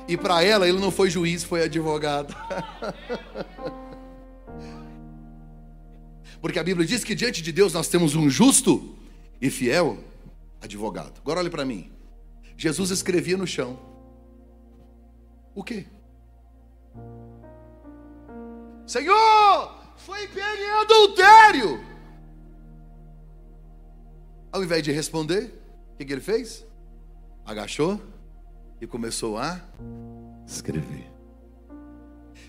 E 0.09 0.17
para 0.17 0.43
ela, 0.43 0.69
ele 0.69 0.79
não 0.79 0.91
foi 0.91 1.11
juiz, 1.11 1.43
foi 1.43 1.63
advogado. 1.65 2.35
Porque 6.41 6.59
a 6.59 6.65
Bíblia 6.65 6.87
diz 6.87 7.03
que 7.03 7.15
diante 7.15 7.43
de 7.43 7.51
Deus 7.51 7.73
nós 7.73 7.89
temos 7.89 8.15
um 8.15 8.31
justo 8.31 8.97
e 9.41 9.51
fiel 9.51 9.99
advogado. 10.61 11.21
Agora 11.21 11.41
olhe 11.41 11.51
para 11.51 11.65
mim. 11.65 11.91
Jesus 12.57 12.91
escrevia 12.91 13.37
no 13.37 13.47
chão. 13.47 13.79
O 15.55 15.65
quê? 15.65 15.87
Senhor, 18.87 19.77
foi 19.97 20.29
pego 20.29 20.63
em 20.63 20.71
adultério. 20.83 21.85
Ao 24.53 24.63
invés 24.63 24.83
de 24.83 24.93
responder, 24.93 25.53
o 25.93 25.97
que, 25.97 26.05
que 26.05 26.13
ele 26.13 26.21
fez? 26.21 26.65
Agachou 27.45 28.01
e 28.81 28.87
começou 28.87 29.39
a 29.39 29.61
escrever. 30.47 31.17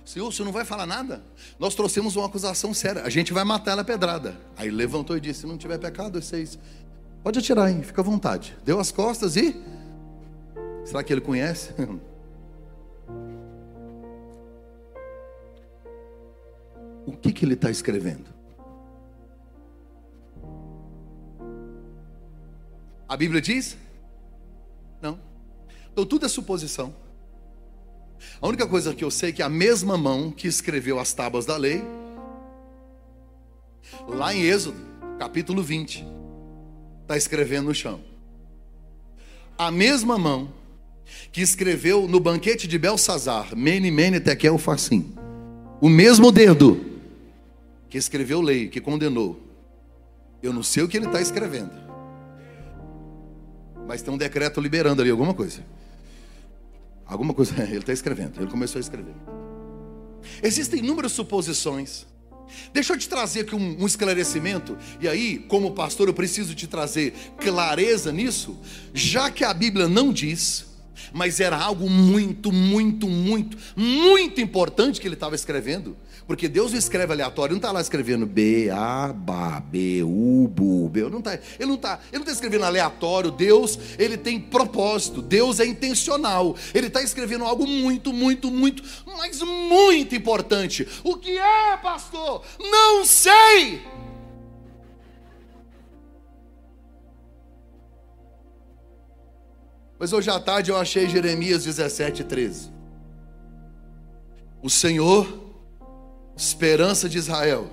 Senhor, 0.03 0.31
você 0.31 0.43
não 0.43 0.51
vai 0.53 0.63
falar 0.63 0.85
nada? 0.85 1.23
Nós 1.59 1.75
trouxemos 1.75 2.15
uma 2.15 2.27
acusação 2.27 2.73
séria. 2.73 3.03
A 3.03 3.09
gente 3.09 3.33
vai 3.33 3.43
matar 3.43 3.71
ela 3.71 3.83
pedrada. 3.83 4.39
Aí 4.55 4.69
levantou 4.69 5.17
e 5.17 5.19
disse: 5.19 5.41
Se 5.41 5.47
não 5.47 5.57
tiver 5.57 5.77
pecado, 5.77 6.21
vocês. 6.21 6.57
Pode 7.21 7.39
atirar, 7.39 7.69
hein? 7.69 7.83
Fica 7.83 7.99
à 7.99 8.03
vontade. 8.03 8.55
Deu 8.63 8.79
as 8.79 8.89
costas 8.89 9.35
e. 9.35 9.53
Será 10.85 11.03
que 11.03 11.11
ele 11.11 11.19
conhece? 11.19 11.73
o 17.05 17.11
que, 17.11 17.33
que 17.33 17.43
ele 17.43 17.55
está 17.55 17.69
escrevendo? 17.69 18.37
A 23.09 23.17
Bíblia 23.17 23.41
diz? 23.41 23.77
Não. 25.01 25.26
Então 25.97 26.05
tudo 26.05 26.27
é 26.27 26.29
suposição. 26.29 26.93
A 28.39 28.47
única 28.47 28.67
coisa 28.67 28.93
que 28.93 29.03
eu 29.03 29.09
sei 29.09 29.29
é 29.29 29.31
que 29.31 29.41
a 29.41 29.49
mesma 29.49 29.97
mão 29.97 30.29
que 30.29 30.47
escreveu 30.47 30.99
as 30.99 31.11
tábuas 31.11 31.43
da 31.43 31.57
lei, 31.57 31.83
lá 34.07 34.31
em 34.31 34.43
Êxodo, 34.43 34.77
capítulo 35.17 35.63
20, 35.63 36.05
está 37.01 37.17
escrevendo 37.17 37.65
no 37.65 37.73
chão. 37.73 37.99
A 39.57 39.71
mesma 39.71 40.19
mão 40.19 40.53
que 41.31 41.41
escreveu 41.41 42.07
no 42.07 42.19
banquete 42.19 42.67
de 42.67 42.77
Belsazar, 42.77 43.55
Mene, 43.55 43.89
Mene, 43.89 44.19
Tekel, 44.19 44.59
Farsim. 44.59 45.15
O 45.81 45.89
mesmo 45.89 46.31
dedo 46.31 46.79
que 47.89 47.97
escreveu 47.97 48.39
lei, 48.39 48.69
que 48.69 48.79
condenou. 48.79 49.41
Eu 50.43 50.53
não 50.53 50.61
sei 50.61 50.83
o 50.83 50.87
que 50.87 50.95
ele 50.95 51.07
está 51.07 51.19
escrevendo. 51.19 51.71
Mas 53.87 54.03
tem 54.03 54.13
um 54.13 54.17
decreto 54.17 54.61
liberando 54.61 55.01
ali 55.01 55.09
alguma 55.09 55.33
coisa. 55.33 55.65
Alguma 57.07 57.33
coisa, 57.33 57.53
ele 57.63 57.77
está 57.77 57.93
escrevendo, 57.93 58.39
ele 58.39 58.51
começou 58.51 58.79
a 58.79 58.81
escrever. 58.81 59.15
Existem 60.43 60.79
inúmeras 60.79 61.11
suposições. 61.13 62.05
Deixa 62.73 62.93
eu 62.93 62.97
te 62.97 63.09
trazer 63.09 63.41
aqui 63.41 63.55
um, 63.55 63.83
um, 63.83 63.85
esclarecimento, 63.85 64.77
e 65.01 65.07
aí, 65.07 65.39
como 65.49 65.71
pastor, 65.71 66.07
eu 66.07 66.13
preciso 66.13 66.55
te 66.55 66.65
trazer 66.65 67.13
clareza 67.37 68.11
nisso, 68.11 68.57
já 68.93 69.29
que 69.29 69.43
a 69.43 69.53
Bíblia 69.53 69.89
não 69.89 70.13
diz, 70.13 70.65
mas 71.13 71.39
era 71.39 71.57
algo 71.57 71.89
muito, 71.89 72.51
muito, 72.51 73.07
muito, 73.07 73.57
muito 73.75 74.39
importante 74.39 75.01
que 75.01 75.07
ele 75.07 75.15
estava 75.15 75.35
escrevendo. 75.35 75.97
Porque 76.27 76.49
Deus 76.49 76.73
não 76.73 76.77
escreve 76.77 77.13
aleatório, 77.13 77.53
não 77.53 77.57
está 77.57 77.71
lá 77.71 77.79
escrevendo 77.79 78.25
B, 78.25 78.69
A, 78.69 79.13
B, 79.13 79.31
B, 79.71 80.03
U, 80.03 80.49
B, 80.49 80.89
B. 80.89 81.09
Não 81.09 81.21
tá, 81.21 81.39
ele 81.57 81.67
não 81.67 81.75
está 81.75 82.01
ele 82.11 82.19
não 82.19 82.25
tá 82.25 82.33
escrevendo 82.33 82.65
aleatório. 82.65 83.31
Deus, 83.31 83.79
ele 83.97 84.17
tem 84.17 84.37
propósito. 84.37 85.21
Deus 85.21 85.61
é 85.61 85.65
intencional. 85.65 86.53
Ele 86.73 86.87
está 86.87 87.01
escrevendo 87.01 87.45
algo 87.45 87.65
muito, 87.65 88.11
muito, 88.11 88.51
muito, 88.51 88.83
mas 89.05 89.41
muito 89.41 90.15
importante. 90.15 90.85
O 91.01 91.15
que 91.15 91.37
é, 91.37 91.77
pastor? 91.77 92.43
Não 92.59 93.05
sei. 93.05 93.81
Mas 99.97 100.11
hoje 100.11 100.29
à 100.29 100.39
tarde 100.41 100.71
eu 100.71 100.77
achei 100.77 101.07
Jeremias 101.07 101.63
17, 101.63 102.25
13. 102.25 102.69
O 104.61 104.69
Senhor 104.69 105.46
esperança 106.37 107.09
de 107.09 107.17
Israel. 107.17 107.67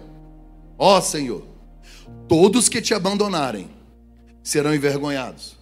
Ó 0.78 1.00
Senhor, 1.00 1.46
todos 2.26 2.68
que 2.68 2.80
te 2.80 2.94
abandonarem 2.94 3.68
serão 4.42 4.74
envergonhados. 4.74 5.56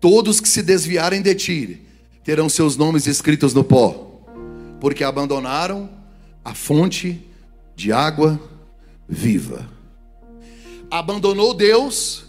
Todos 0.00 0.40
que 0.40 0.48
se 0.48 0.62
desviarem 0.62 1.20
de 1.20 1.34
ti 1.34 1.82
terão 2.24 2.48
seus 2.48 2.76
nomes 2.76 3.06
escritos 3.06 3.52
no 3.52 3.64
pó, 3.64 4.24
porque 4.80 5.04
abandonaram 5.04 5.90
a 6.44 6.54
fonte 6.54 7.24
de 7.76 7.92
água 7.92 8.40
viva. 9.08 9.68
Abandonou 10.90 11.54
Deus, 11.54 12.24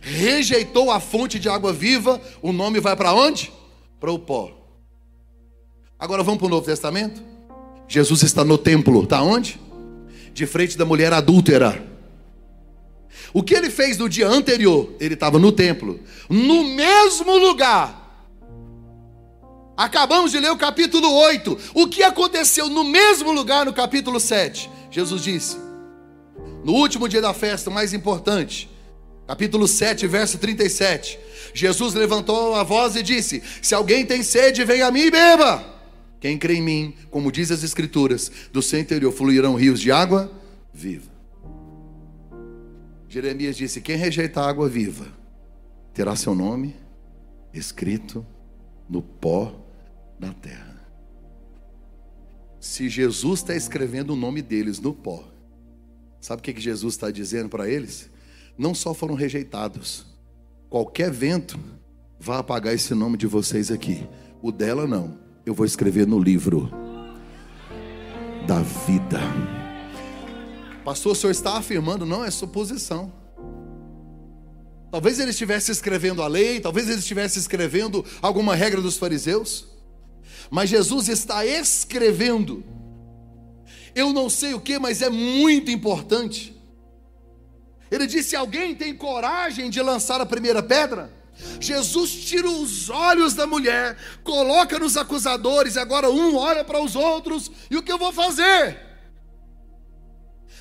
rejeitou 0.00 0.90
a 0.90 1.00
fonte 1.00 1.38
de 1.38 1.48
água 1.48 1.72
viva, 1.72 2.20
o 2.42 2.52
nome 2.52 2.80
vai 2.80 2.96
para 2.96 3.12
onde? 3.12 3.52
Para 4.00 4.12
o 4.12 4.18
pó. 4.18 4.52
Agora 5.98 6.22
vamos 6.22 6.38
para 6.38 6.46
o 6.46 6.50
Novo 6.50 6.64
Testamento? 6.64 7.22
Jesus 7.88 8.22
está 8.22 8.44
no 8.44 8.58
templo, 8.58 9.02
está 9.02 9.22
onde? 9.22 9.58
De 10.34 10.46
frente 10.46 10.76
da 10.76 10.84
mulher 10.84 11.12
adúltera. 11.12 11.88
O 13.32 13.42
que 13.42 13.54
ele 13.54 13.70
fez 13.70 13.96
no 13.96 14.08
dia 14.08 14.28
anterior? 14.28 14.92
Ele 15.00 15.14
estava 15.14 15.38
no 15.38 15.50
templo, 15.50 15.98
no 16.28 16.64
mesmo 16.64 17.36
lugar. 17.38 17.96
Acabamos 19.76 20.32
de 20.32 20.40
ler 20.40 20.50
o 20.50 20.56
capítulo 20.56 21.10
8. 21.12 21.58
O 21.74 21.86
que 21.86 22.02
aconteceu 22.02 22.68
no 22.68 22.84
mesmo 22.84 23.32
lugar 23.32 23.64
no 23.64 23.72
capítulo 23.72 24.20
7? 24.20 24.68
Jesus 24.90 25.22
disse: 25.22 25.56
No 26.64 26.72
último 26.72 27.08
dia 27.08 27.20
da 27.20 27.32
festa, 27.32 27.70
mais 27.70 27.94
importante, 27.94 28.68
capítulo 29.26 29.66
7, 29.66 30.06
verso 30.06 30.36
37. 30.38 31.18
Jesus 31.54 31.94
levantou 31.94 32.54
a 32.54 32.62
voz 32.62 32.96
e 32.96 33.02
disse: 33.02 33.42
Se 33.62 33.74
alguém 33.74 34.04
tem 34.04 34.22
sede, 34.22 34.64
venha 34.64 34.88
a 34.88 34.90
mim 34.90 35.02
e 35.02 35.10
beba. 35.10 35.77
Quem 36.20 36.38
crê 36.38 36.54
em 36.54 36.62
mim, 36.62 36.94
como 37.10 37.30
diz 37.30 37.50
as 37.50 37.62
Escrituras, 37.62 38.30
do 38.52 38.60
seu 38.60 38.80
interior 38.80 39.12
fluirão 39.12 39.54
rios 39.54 39.80
de 39.80 39.92
água 39.92 40.30
viva. 40.72 41.10
Jeremias 43.08 43.56
disse: 43.56 43.80
Quem 43.80 43.96
rejeita 43.96 44.40
a 44.40 44.48
água 44.48 44.68
viva 44.68 45.06
terá 45.94 46.14
seu 46.16 46.34
nome 46.34 46.76
escrito 47.52 48.26
no 48.88 49.02
pó 49.02 49.54
da 50.18 50.32
terra. 50.32 50.76
Se 52.60 52.88
Jesus 52.88 53.40
está 53.40 53.54
escrevendo 53.54 54.12
o 54.12 54.16
nome 54.16 54.42
deles 54.42 54.80
no 54.80 54.92
pó, 54.92 55.24
sabe 56.20 56.40
o 56.40 56.42
que, 56.42 56.60
Jesus 56.60 56.94
está 56.94 57.10
dizendo 57.10 57.48
para 57.48 57.68
eles? 57.68 58.10
Não 58.56 58.74
só 58.74 58.92
foram 58.92 59.14
rejeitados, 59.14 60.04
qualquer 60.68 61.10
vento 61.12 61.58
vai 62.18 62.38
apagar 62.38 62.74
esse 62.74 62.92
nome 62.94 63.16
de 63.16 63.28
vocês 63.28 63.70
aqui, 63.70 64.06
o 64.42 64.50
dela 64.50 64.86
não 64.86 65.27
eu 65.48 65.54
vou 65.54 65.64
escrever 65.64 66.06
no 66.06 66.20
livro 66.20 66.70
da 68.46 68.60
vida. 68.60 69.18
Pastor, 70.84 71.12
o 71.12 71.14
senhor 71.14 71.30
está 71.30 71.56
afirmando, 71.56 72.04
não 72.04 72.22
é 72.22 72.30
suposição. 72.30 73.10
Talvez 74.90 75.18
ele 75.18 75.30
estivesse 75.30 75.72
escrevendo 75.72 76.22
a 76.22 76.26
lei, 76.26 76.60
talvez 76.60 76.86
ele 76.88 76.98
estivesse 76.98 77.38
escrevendo 77.38 78.04
alguma 78.20 78.54
regra 78.54 78.82
dos 78.82 78.98
fariseus, 78.98 79.66
mas 80.50 80.68
Jesus 80.68 81.08
está 81.08 81.46
escrevendo. 81.46 82.62
Eu 83.94 84.12
não 84.12 84.28
sei 84.28 84.52
o 84.52 84.60
que, 84.60 84.78
mas 84.78 85.00
é 85.00 85.08
muito 85.08 85.70
importante. 85.70 86.54
Ele 87.90 88.06
disse: 88.06 88.36
Alguém 88.36 88.74
tem 88.74 88.94
coragem 88.94 89.70
de 89.70 89.80
lançar 89.80 90.20
a 90.20 90.26
primeira 90.26 90.62
pedra? 90.62 91.17
Jesus 91.60 92.10
tira 92.10 92.48
os 92.48 92.90
olhos 92.90 93.34
da 93.34 93.46
mulher, 93.46 93.96
coloca 94.22 94.78
nos 94.78 94.96
acusadores, 94.96 95.76
agora 95.76 96.10
um 96.10 96.36
olha 96.36 96.64
para 96.64 96.82
os 96.82 96.94
outros, 96.96 97.50
e 97.70 97.76
o 97.76 97.82
que 97.82 97.92
eu 97.92 97.98
vou 97.98 98.12
fazer? 98.12 98.88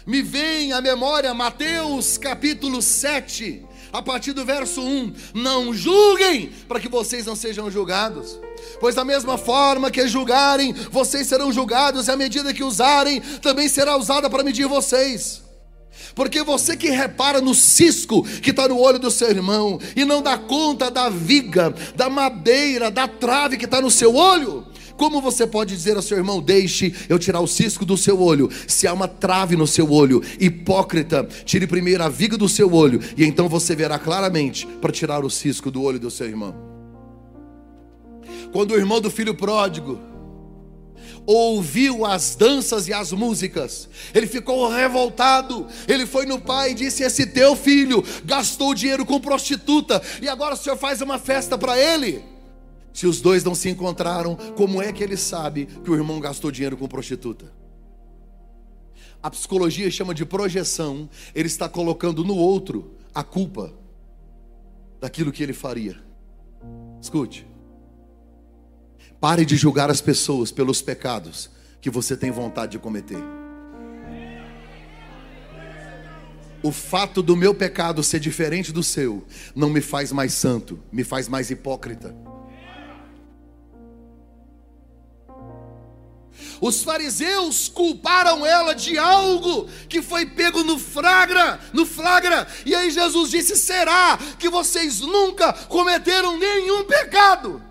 Me 0.06 0.22
vem 0.22 0.72
à 0.72 0.80
memória 0.80 1.34
Mateus 1.34 2.18
capítulo 2.18 2.82
7, 2.82 3.66
a 3.92 4.02
partir 4.02 4.32
do 4.32 4.46
verso 4.46 4.82
1: 4.82 5.14
Não 5.34 5.74
julguem, 5.74 6.50
para 6.68 6.80
que 6.80 6.88
vocês 6.88 7.26
não 7.26 7.36
sejam 7.36 7.70
julgados. 7.70 8.40
Pois 8.80 8.96
da 8.96 9.04
mesma 9.04 9.38
forma 9.38 9.92
que 9.92 10.08
julgarem, 10.08 10.74
vocês 10.92 11.28
serão 11.28 11.52
julgados, 11.52 12.08
e 12.08 12.12
a 12.12 12.16
medida 12.16 12.54
que 12.54 12.64
usarem, 12.64 13.20
também 13.42 13.68
será 13.68 13.98
usada 13.98 14.30
para 14.30 14.44
medir 14.44 14.68
vocês. 14.68 15.47
Porque 16.16 16.44
você 16.44 16.76
que 16.76 16.90
repara 16.90 17.40
no 17.40 17.54
cisco 17.54 18.24
que 18.42 18.52
está 18.52 18.68
no 18.68 18.80
olho 18.80 19.00
do 19.00 19.12
seu 19.12 19.30
irmão 19.30 19.80
e 19.96 20.04
não 20.04 20.22
dá 20.22 20.38
conta 20.38 20.90
da 20.90 21.10
viga, 21.10 21.74
da 21.96 22.10
madeira, 22.10 22.90
da 22.90 23.08
trave 23.08 23.58
que 23.58 23.66
está 23.66 23.82
no 23.82 23.92
seu 23.92 24.16
olho, 24.16 24.66
como 24.98 25.22
você 25.22 25.46
pode 25.46 25.76
dizer 25.76 25.96
ao 25.96 26.02
seu 26.02 26.18
irmão: 26.18 26.42
Deixe 26.42 26.94
eu 27.08 27.20
tirar 27.20 27.40
o 27.40 27.48
cisco 27.48 27.86
do 27.86 27.96
seu 27.96 28.20
olho, 28.20 28.50
se 28.68 28.88
há 28.88 28.94
uma 28.94 29.08
trave 29.08 29.56
no 29.56 29.68
seu 29.68 29.92
olho? 29.92 30.24
Hipócrita, 30.40 31.24
tire 31.46 31.68
primeiro 31.68 32.04
a 32.04 32.10
viga 32.10 32.36
do 32.36 32.50
seu 32.50 32.74
olho, 32.74 33.00
e 33.16 33.24
então 33.24 33.48
você 33.48 33.76
verá 33.76 34.00
claramente 34.00 34.66
para 34.82 34.92
tirar 34.92 35.24
o 35.24 35.30
cisco 35.30 35.70
do 35.70 35.84
olho 35.84 36.00
do 36.00 36.10
seu 36.10 36.28
irmão. 36.28 36.56
Quando 38.52 38.72
o 38.72 38.76
irmão 38.76 39.00
do 39.00 39.12
filho 39.12 39.36
pródigo 39.36 40.00
ouviu 41.28 42.06
as 42.06 42.36
danças 42.36 42.88
e 42.88 42.94
as 42.94 43.12
músicas, 43.12 43.90
ele 44.16 44.26
ficou 44.26 44.70
revoltado. 44.70 45.68
Ele 45.86 46.06
foi 46.06 46.26
no 46.26 46.40
pai 46.40 46.72
e 46.72 46.74
disse: 46.74 47.04
Esse 47.04 47.28
teu 47.28 47.56
filho 47.56 48.02
gastou 48.24 48.74
dinheiro 48.74 49.06
com 49.06 49.20
prostituta 49.20 50.02
e 50.22 50.30
agora 50.30 50.56
o 50.56 50.58
senhor 50.58 50.78
faz 50.78 51.02
uma 51.02 51.20
festa 51.20 51.58
para 51.58 51.78
ele. 51.78 52.24
Se 52.94 53.06
os 53.06 53.22
dois 53.22 53.44
não 53.44 53.54
se 53.54 53.70
encontraram, 53.70 54.36
como 54.56 54.82
é 54.82 54.92
que 54.92 55.04
ele 55.04 55.18
sabe 55.18 55.68
que 55.84 55.92
o 55.92 55.96
irmão 55.96 56.20
gastou 56.20 56.50
dinheiro 56.50 56.78
com 56.78 56.88
prostituta? 56.88 57.52
A 59.22 59.30
psicologia 59.30 59.92
chama 59.92 60.16
de 60.16 60.26
projeção. 60.26 61.10
Ele 61.36 61.48
está 61.48 61.68
colocando 61.68 62.24
no 62.24 62.36
outro 62.36 62.96
a 63.14 63.24
culpa 63.24 63.74
daquilo 65.02 65.32
que 65.32 65.44
ele 65.44 65.54
faria. 65.54 65.98
Escute. 67.02 67.46
Pare 69.20 69.46
de 69.46 69.56
julgar 69.56 69.90
as 69.90 70.00
pessoas 70.00 70.52
pelos 70.52 70.82
pecados 70.82 71.50
que 71.82 71.90
você 71.90 72.16
tem 72.16 72.30
vontade 72.30 72.74
de 72.74 72.80
cometer. 72.80 73.18
O 76.62 76.72
fato 76.72 77.22
do 77.24 77.36
meu 77.36 77.54
pecado 77.56 78.04
ser 78.04 78.20
diferente 78.20 78.72
do 78.72 78.84
seu 78.84 79.26
não 79.56 79.70
me 79.70 79.82
faz 79.82 80.12
mais 80.12 80.34
santo, 80.34 80.80
me 80.92 81.04
faz 81.04 81.28
mais 81.28 81.50
hipócrita. 81.50 82.16
Os 86.60 86.84
fariseus 86.84 87.68
culparam 87.68 88.46
ela 88.46 88.74
de 88.74 88.98
algo 88.98 89.68
que 89.88 90.02
foi 90.02 90.26
pego 90.26 90.64
no 90.64 90.78
flagra, 90.78 91.60
no 91.74 91.86
flagra. 91.86 92.48
E 92.66 92.76
aí 92.76 92.92
Jesus 92.92 93.32
disse: 93.32 93.56
"Será 93.56 94.18
que 94.38 94.50
vocês 94.50 95.00
nunca 95.00 95.54
cometeram 95.54 96.38
nenhum 96.38 96.84
pecado?" 96.86 97.67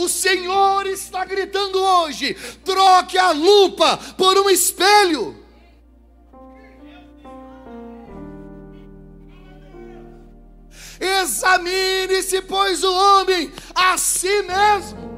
O 0.00 0.08
Senhor 0.08 0.86
está 0.86 1.26
gritando 1.26 1.78
hoje: 1.78 2.34
troque 2.64 3.18
a 3.18 3.32
lupa 3.32 3.98
por 4.16 4.38
um 4.38 4.48
espelho. 4.48 5.36
Examine-se, 10.98 12.40
pois, 12.42 12.82
o 12.82 12.92
homem 12.92 13.52
a 13.74 13.98
si 13.98 14.42
mesmo. 14.42 15.10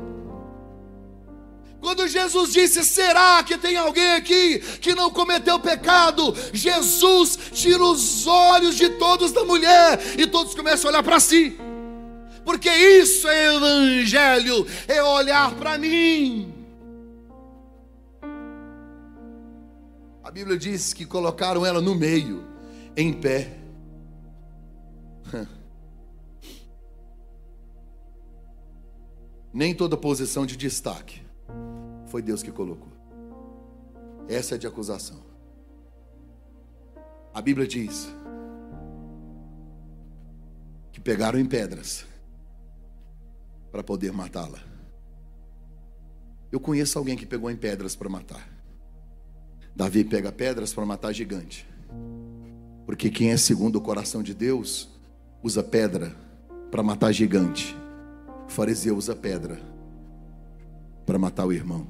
Quando 1.81 2.09
Jesus 2.09 2.53
disse: 2.53 2.85
Será 2.85 3.41
que 3.45 3.57
tem 3.57 3.77
alguém 3.77 4.15
aqui 4.15 4.59
que 4.81 4.97
não 4.97 5.11
cometeu 5.11 5.61
pecado? 5.61 6.35
Jesus 6.53 7.39
tira 7.53 7.85
os 7.85 8.27
olhos 8.27 8.75
de 8.77 8.91
todos 8.91 9.31
da 9.31 9.45
mulher 9.45 10.01
e 10.19 10.27
todos 10.27 10.57
começam 10.57 10.89
a 10.89 10.93
olhar 10.93 11.03
para 11.05 11.21
si 11.21 11.57
porque 12.45 12.71
isso 12.71 13.29
é 13.29 13.57
evangelho, 13.57 14.67
é 14.89 15.03
olhar 15.03 15.55
para 15.55 15.79
mim. 15.79 16.63
Bíblia 20.33 20.57
diz 20.57 20.95
que 20.95 21.05
colocaram 21.05 21.65
ela 21.67 21.81
no 21.83 21.95
meio, 21.95 22.43
em 22.97 23.13
pé. 23.13 23.59
Nem 29.53 29.75
toda 29.75 29.95
posição 29.95 30.47
de 30.47 30.57
destaque 30.57 31.21
foi 32.07 32.23
Deus 32.23 32.43
que 32.43 32.51
colocou. 32.51 32.89
Essa 34.27 34.55
é 34.55 34.59
de 34.59 34.67
acusação. 34.67 35.21
A 37.35 37.43
Bíblia 37.43 37.69
diz 37.69 38.09
que 40.93 41.01
pegaram 41.01 41.39
em 41.39 41.45
pedras 41.45 42.07
para 43.73 43.83
poder 43.83 44.13
matá-la. 44.13 44.61
Eu 46.53 46.61
conheço 46.61 46.99
alguém 46.99 47.17
que 47.17 47.25
pegou 47.25 47.51
em 47.51 47.57
pedras 47.57 47.97
para 47.97 48.11
matar. 48.11 48.47
Davi 49.75 50.05
pega 50.05 50.31
pedras 50.31 50.75
para 50.75 50.85
matar 50.85 51.13
gigante. 51.15 51.67
Porque 52.85 53.11
quem 53.11 53.31
é 53.31 53.37
segundo 53.39 53.77
o 53.77 53.81
coração 53.81 54.23
de 54.23 54.35
Deus 54.35 54.91
usa 55.43 55.63
pedra 55.63 56.15
para 56.71 56.83
matar 56.83 57.11
gigante. 57.11 57.75
O 58.47 58.51
fariseu 58.51 58.95
usa 58.95 59.17
pedra 59.17 59.59
para 61.07 61.19
matar 61.19 61.47
o 61.47 61.53
irmão. 61.53 61.87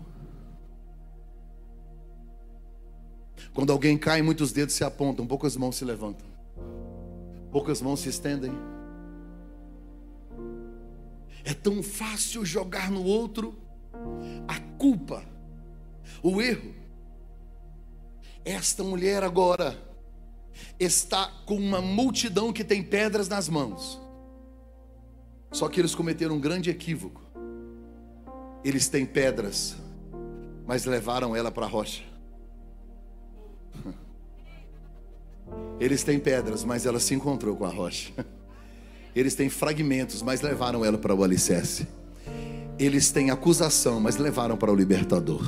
Quando 3.53 3.73
alguém 3.73 3.99
cai, 3.99 4.23
muitos 4.23 4.53
dedos 4.53 4.75
se 4.75 4.85
apontam, 4.85 5.27
poucas 5.27 5.57
mãos 5.57 5.77
se 5.77 5.85
levantam, 5.85 6.27
poucas 7.51 7.83
mãos 7.83 8.01
se 8.01 8.09
estendem. 8.09 8.53
É 11.45 11.53
tão 11.55 11.83
fácil 11.83 12.45
jogar 12.45 12.91
no 12.91 13.05
outro 13.05 13.59
a 14.47 14.59
culpa, 14.79 15.25
o 16.23 16.41
erro. 16.41 16.75
Esta 18.45 18.83
mulher 18.83 19.23
agora 19.23 19.77
está 20.79 21.27
com 21.47 21.57
uma 21.57 21.81
multidão 21.81 22.53
que 22.53 22.65
tem 22.65 22.83
pedras 22.83 23.29
nas 23.29 23.49
mãos. 23.49 24.01
Só 25.51 25.69
que 25.69 25.81
eles 25.81 25.95
cometeram 25.95 26.37
um 26.37 26.41
grande 26.41 26.71
equívoco. 26.71 27.23
Eles 28.65 28.89
têm 28.89 29.05
pedras, 29.05 29.77
mas 30.67 30.85
levaram 30.85 31.35
ela 31.37 31.51
para 31.51 31.67
a 31.67 31.69
rocha. 31.69 32.03
Eles 35.81 36.05
têm 36.05 36.19
pedras, 36.19 36.65
mas 36.65 36.87
ela 36.87 37.01
se 37.01 37.13
encontrou 37.15 37.57
com 37.57 37.65
a 37.65 37.69
rocha. 37.69 38.13
Eles 39.15 39.35
têm 39.35 39.51
fragmentos, 39.51 40.23
mas 40.23 40.41
levaram 40.41 40.85
ela 40.85 40.97
para 40.97 41.15
o 41.15 41.23
alicerce. 41.23 41.87
Eles 42.79 43.11
têm 43.11 43.31
acusação, 43.31 44.01
mas 44.01 44.17
levaram 44.17 44.57
para 44.57 44.73
o 44.73 44.75
libertador. 44.75 45.45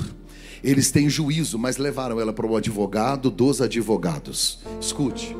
Eles 0.62 0.90
têm 0.90 1.08
juízo, 1.08 1.58
mas 1.58 1.76
levaram 1.76 2.20
ela 2.20 2.32
para 2.32 2.46
o 2.46 2.56
advogado 2.56 3.30
dos 3.30 3.60
advogados. 3.60 4.60
Escute. 4.80 5.36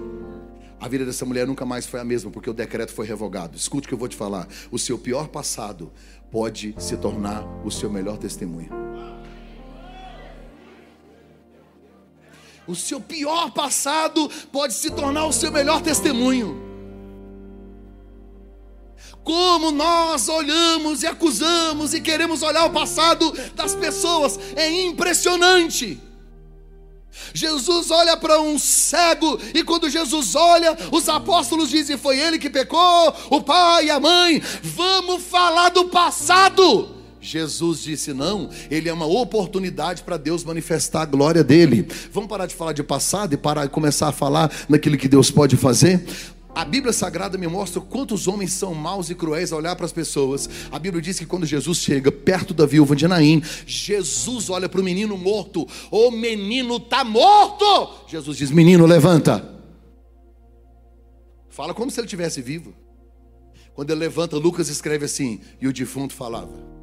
A 0.80 0.88
vida 0.88 1.04
dessa 1.04 1.24
mulher 1.24 1.46
nunca 1.46 1.64
mais 1.64 1.86
foi 1.86 2.00
a 2.00 2.04
mesma, 2.04 2.30
porque 2.30 2.50
o 2.50 2.52
decreto 2.52 2.92
foi 2.92 3.06
revogado. 3.06 3.56
Escute 3.56 3.86
o 3.86 3.88
que 3.88 3.94
eu 3.94 3.98
vou 3.98 4.08
te 4.08 4.16
falar. 4.16 4.48
O 4.70 4.78
seu 4.78 4.98
pior 4.98 5.28
passado 5.28 5.92
pode 6.30 6.74
se 6.78 6.96
tornar 6.96 7.44
o 7.64 7.70
seu 7.70 7.88
melhor 7.88 8.18
testemunho. 8.18 8.70
O 12.66 12.74
seu 12.74 13.00
pior 13.00 13.50
passado 13.50 14.30
pode 14.50 14.72
se 14.74 14.90
tornar 14.90 15.26
o 15.26 15.32
seu 15.32 15.52
melhor 15.52 15.82
testemunho. 15.82 16.73
Como 19.24 19.70
nós 19.70 20.28
olhamos 20.28 21.02
e 21.02 21.06
acusamos 21.06 21.94
e 21.94 22.00
queremos 22.00 22.42
olhar 22.42 22.66
o 22.66 22.70
passado 22.70 23.32
das 23.54 23.74
pessoas, 23.74 24.38
é 24.54 24.70
impressionante. 24.82 25.98
Jesus 27.32 27.90
olha 27.90 28.16
para 28.16 28.40
um 28.40 28.58
cego, 28.58 29.40
e 29.54 29.64
quando 29.64 29.88
Jesus 29.88 30.34
olha, 30.34 30.76
os 30.92 31.08
apóstolos 31.08 31.70
dizem: 31.70 31.96
Foi 31.96 32.18
ele 32.18 32.38
que 32.38 32.50
pecou, 32.50 33.14
o 33.30 33.40
pai 33.40 33.86
e 33.86 33.90
a 33.90 33.98
mãe. 33.98 34.42
Vamos 34.62 35.22
falar 35.22 35.70
do 35.70 35.86
passado. 35.86 36.94
Jesus 37.24 37.82
disse 37.82 38.12
não, 38.12 38.50
ele 38.70 38.86
é 38.86 38.92
uma 38.92 39.06
oportunidade 39.06 40.02
para 40.02 40.18
Deus 40.18 40.44
manifestar 40.44 41.02
a 41.02 41.06
glória 41.06 41.42
dele. 41.42 41.88
Vamos 42.12 42.28
parar 42.28 42.44
de 42.44 42.54
falar 42.54 42.74
de 42.74 42.82
passado 42.82 43.32
e 43.32 43.36
parar 43.38 43.64
e 43.64 43.68
começar 43.70 44.08
a 44.08 44.12
falar 44.12 44.52
naquilo 44.68 44.98
que 44.98 45.08
Deus 45.08 45.30
pode 45.30 45.56
fazer? 45.56 46.04
A 46.54 46.64
Bíblia 46.64 46.92
Sagrada 46.92 47.36
me 47.36 47.48
mostra 47.48 47.80
quantos 47.80 48.28
homens 48.28 48.52
são 48.52 48.74
maus 48.74 49.10
e 49.10 49.14
cruéis 49.14 49.52
a 49.52 49.56
olhar 49.56 49.74
para 49.74 49.86
as 49.86 49.92
pessoas. 49.92 50.48
A 50.70 50.78
Bíblia 50.78 51.02
diz 51.02 51.18
que 51.18 51.26
quando 51.26 51.44
Jesus 51.44 51.78
chega 51.78 52.12
perto 52.12 52.54
da 52.54 52.64
viúva 52.64 52.94
de 52.94 53.08
Naim, 53.08 53.42
Jesus 53.66 54.48
olha 54.50 54.68
para 54.68 54.80
o 54.80 54.84
menino 54.84 55.18
morto. 55.18 55.66
O 55.90 56.10
menino 56.12 56.76
está 56.76 57.02
morto. 57.02 58.06
Jesus 58.06 58.36
diz: 58.36 58.50
Menino, 58.50 58.86
levanta. 58.86 59.52
Fala 61.48 61.74
como 61.74 61.90
se 61.90 62.00
ele 62.00 62.06
estivesse 62.06 62.40
vivo. 62.40 62.74
Quando 63.74 63.90
ele 63.90 64.00
levanta, 64.00 64.36
Lucas 64.36 64.68
escreve 64.68 65.06
assim: 65.06 65.40
E 65.60 65.66
o 65.66 65.72
defunto 65.72 66.14
falava. 66.14 66.73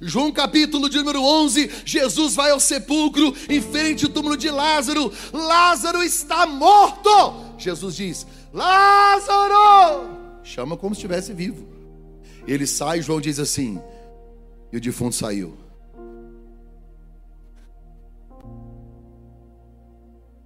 João 0.00 0.32
capítulo 0.32 0.88
de 0.88 0.98
número 0.98 1.22
11, 1.22 1.70
Jesus 1.84 2.34
vai 2.34 2.50
ao 2.50 2.58
sepulcro 2.58 3.34
em 3.48 3.60
frente 3.60 4.06
ao 4.06 4.10
túmulo 4.10 4.36
de 4.36 4.50
Lázaro. 4.50 5.12
Lázaro 5.30 6.02
está 6.02 6.46
morto. 6.46 7.10
Jesus 7.58 7.96
diz: 7.96 8.26
Lázaro! 8.52 10.18
Chama 10.42 10.76
como 10.76 10.94
se 10.94 11.00
estivesse 11.00 11.34
vivo. 11.34 11.68
Ele 12.46 12.66
sai, 12.66 13.02
João 13.02 13.20
diz 13.20 13.38
assim: 13.38 13.78
E 14.72 14.78
o 14.78 14.80
defunto 14.80 15.14
saiu. 15.14 15.56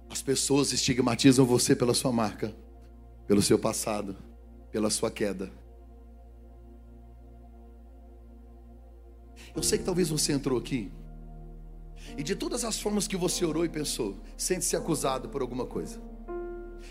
As 0.09 0.21
pessoas 0.21 0.73
estigmatizam 0.73 1.45
você 1.45 1.75
pela 1.75 1.93
sua 1.93 2.11
marca, 2.11 2.53
pelo 3.25 3.41
seu 3.41 3.57
passado, 3.57 4.17
pela 4.71 4.89
sua 4.89 5.09
queda. 5.09 5.51
Eu 9.55 9.63
sei 9.63 9.77
que 9.77 9.83
talvez 9.85 10.09
você 10.09 10.33
entrou 10.33 10.57
aqui 10.57 10.91
e 12.17 12.23
de 12.23 12.35
todas 12.35 12.63
as 12.63 12.79
formas 12.79 13.07
que 13.07 13.17
você 13.17 13.45
orou 13.45 13.65
e 13.65 13.69
pensou, 13.69 14.17
sente-se 14.37 14.75
acusado 14.75 15.29
por 15.29 15.41
alguma 15.41 15.65
coisa. 15.65 15.99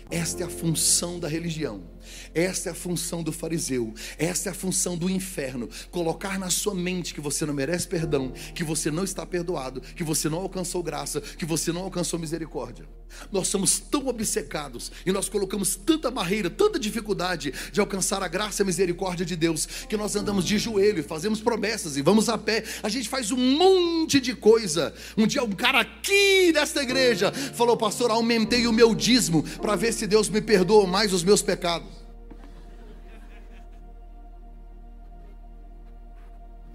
Esta 0.09 0.43
é 0.43 0.45
a 0.45 0.49
função 0.49 1.19
da 1.19 1.27
religião. 1.27 1.83
Esta 2.33 2.69
é 2.69 2.71
a 2.71 2.75
função 2.75 3.23
do 3.23 3.31
fariseu. 3.31 3.93
Esta 4.17 4.49
é 4.49 4.51
a 4.51 4.55
função 4.55 4.95
do 4.95 5.09
inferno. 5.09 5.67
Colocar 5.89 6.37
na 6.37 6.49
sua 6.49 6.75
mente 6.75 7.13
que 7.13 7.21
você 7.21 7.45
não 7.45 7.53
merece 7.53 7.87
perdão, 7.87 8.31
que 8.53 8.63
você 8.63 8.91
não 8.91 9.03
está 9.03 9.25
perdoado, 9.25 9.81
que 9.81 10.03
você 10.03 10.29
não 10.29 10.39
alcançou 10.39 10.83
graça, 10.83 11.19
que 11.21 11.45
você 11.45 11.71
não 11.71 11.81
alcançou 11.81 12.19
misericórdia. 12.19 12.87
Nós 13.31 13.47
somos 13.47 13.79
tão 13.79 14.07
obcecados 14.07 14.91
e 15.05 15.11
nós 15.11 15.29
colocamos 15.29 15.75
tanta 15.75 16.11
barreira, 16.11 16.49
tanta 16.49 16.77
dificuldade 16.77 17.53
de 17.71 17.79
alcançar 17.79 18.21
a 18.21 18.27
graça 18.27 18.61
e 18.61 18.63
a 18.63 18.65
misericórdia 18.65 19.25
de 19.25 19.35
Deus, 19.35 19.65
que 19.65 19.97
nós 19.97 20.15
andamos 20.15 20.45
de 20.45 20.57
joelho 20.57 20.99
e 20.99 21.03
fazemos 21.03 21.39
promessas 21.41 21.97
e 21.97 22.01
vamos 22.01 22.29
a 22.29 22.37
pé. 22.37 22.63
A 22.83 22.89
gente 22.89 23.07
faz 23.09 23.31
um 23.31 23.37
monte 23.37 24.19
de 24.19 24.35
coisa. 24.35 24.93
Um 25.17 25.25
dia 25.25 25.43
um 25.43 25.51
cara 25.51 25.79
aqui 25.79 26.51
nesta 26.53 26.83
igreja 26.83 27.31
falou: 27.31 27.77
"Pastor, 27.77 28.11
aumentei 28.11 28.67
o 28.67 28.73
meu 28.73 28.93
dízimo 28.93 29.43
para 29.61 29.75
ver 29.75 29.94
se 29.95 30.05
Deus 30.05 30.29
me 30.29 30.41
perdoa 30.41 30.85
mais 30.85 31.13
os 31.13 31.23
meus 31.23 31.41
pecados". 31.41 32.05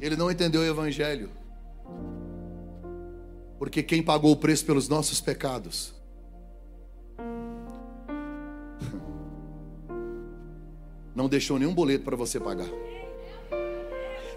Ele 0.01 0.17
não 0.17 0.31
entendeu 0.31 0.63
o 0.63 0.65
evangelho. 0.65 1.31
Porque 3.59 3.83
quem 3.83 4.03
pagou 4.03 4.33
o 4.33 4.37
preço 4.37 4.65
pelos 4.65 4.89
nossos 4.89 5.21
pecados 5.21 5.93
não 11.15 11.29
deixou 11.29 11.59
nenhum 11.59 11.75
boleto 11.75 12.03
para 12.03 12.17
você 12.17 12.41
pagar. 12.41 12.69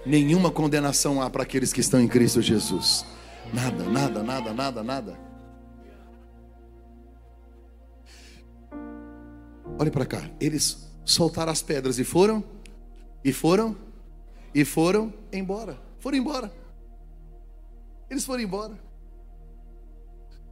Nenhuma 0.06 0.52
condenação 0.52 1.22
há 1.22 1.30
para 1.30 1.43
aqueles 1.43 1.72
que 1.72 1.80
estão 1.80 2.02
em 2.02 2.08
Cristo 2.10 2.41
Jesus. 2.41 3.06
Nada, 3.54 3.86
nada, 3.86 4.22
nada, 4.22 4.54
nada, 4.54 4.84
nada. 4.84 5.33
Olhe 9.84 9.91
para 9.91 10.06
cá. 10.06 10.30
Eles 10.39 10.88
soltaram 11.04 11.52
as 11.52 11.62
pedras 11.62 12.00
e 12.00 12.06
foram, 12.06 12.41
e 13.22 13.34
foram, 13.34 13.76
e 14.56 14.63
foram 14.63 15.13
embora. 15.30 15.78
Foram 16.00 16.17
embora. 16.17 16.54
Eles 18.10 18.24
foram 18.24 18.41
embora. 18.41 18.80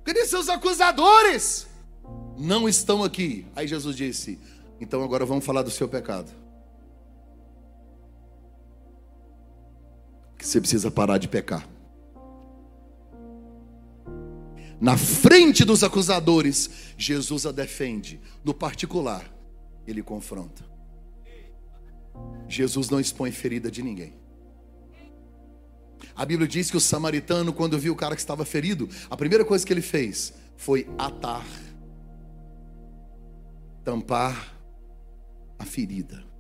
Cadê 0.04 0.26
seus 0.26 0.50
acusadores? 0.50 1.66
Não 2.38 2.68
estão 2.68 3.06
aqui. 3.06 3.48
Aí 3.56 3.66
Jesus 3.70 3.96
disse: 3.96 4.38
então 4.82 5.02
agora 5.02 5.26
vamos 5.26 5.46
falar 5.46 5.62
do 5.62 5.72
seu 5.72 5.88
pecado. 5.88 6.30
Que 10.38 10.46
você 10.46 10.60
precisa 10.60 10.92
parar 10.92 11.18
de 11.18 11.30
pecar. 11.30 11.66
Na 14.82 14.98
frente 14.98 15.64
dos 15.64 15.84
acusadores, 15.84 16.96
Jesus 16.98 17.46
a 17.46 17.52
defende. 17.52 18.20
No 18.44 18.52
particular, 18.52 19.32
ele 19.86 20.02
confronta. 20.02 20.66
Jesus 22.48 22.90
não 22.90 23.00
expõe 23.00 23.32
ferida 23.32 23.70
de 23.70 23.84
ninguém. 23.84 24.20
A 26.16 26.26
Bíblia 26.26 26.48
diz 26.48 26.72
que 26.72 26.78
o 26.78 26.82
samaritano, 26.82 27.54
quando 27.54 27.78
viu 27.78 27.94
o 27.94 27.96
cara 27.96 28.16
que 28.16 28.22
estava 28.22 28.44
ferido, 28.44 28.90
a 29.08 29.16
primeira 29.16 29.46
coisa 29.46 29.64
que 29.64 29.72
ele 29.72 29.84
fez 29.84 30.34
foi 30.58 30.88
atar, 30.98 31.46
tampar 33.84 34.58
a 35.60 35.64
ferida. 35.64 36.31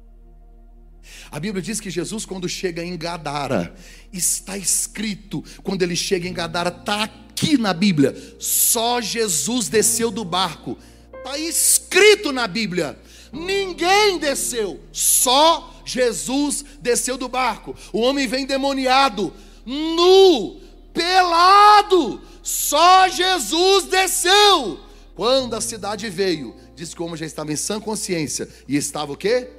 A 1.32 1.40
Bíblia 1.40 1.62
diz 1.62 1.80
que 1.80 1.90
Jesus, 1.90 2.26
quando 2.26 2.48
chega 2.50 2.84
em 2.84 2.98
Gadara, 2.98 3.74
está 4.12 4.58
escrito, 4.58 5.44
quando 5.64 5.82
ele 5.82 5.96
chega 5.96 6.28
em 6.28 6.34
Gadara, 6.34 6.70
está 6.70 7.04
aqui 7.04 7.58
na 7.58 7.74
Bíblia, 7.74 8.16
só 8.40 9.00
Jesus 9.00 9.68
desceu 9.70 10.12
do 10.12 10.26
barco, 10.26 10.78
está 11.14 11.38
escrito 11.38 12.32
na 12.32 12.48
Bíblia, 12.48 13.00
ninguém 13.32 14.18
desceu, 14.18 14.80
só 14.92 15.82
Jesus 15.86 16.66
desceu 16.82 17.18
do 17.18 17.28
barco. 17.28 17.76
O 17.94 18.00
homem 18.02 18.28
vem 18.28 18.46
demoniado, 18.46 19.34
nu, 19.66 20.60
pelado, 20.94 22.22
só 22.44 23.08
Jesus 23.08 23.86
desceu. 23.86 24.80
Quando 25.16 25.56
a 25.56 25.62
cidade 25.62 26.10
veio, 26.10 26.56
diz 26.76 26.94
que 26.94 27.02
o 27.02 27.06
homem 27.06 27.18
já 27.18 27.26
estava 27.26 27.52
em 27.52 27.56
sã 27.56 27.80
consciência 27.80 28.48
e 28.68 28.76
estava 28.76 29.14
o 29.14 29.18
quê? 29.18 29.50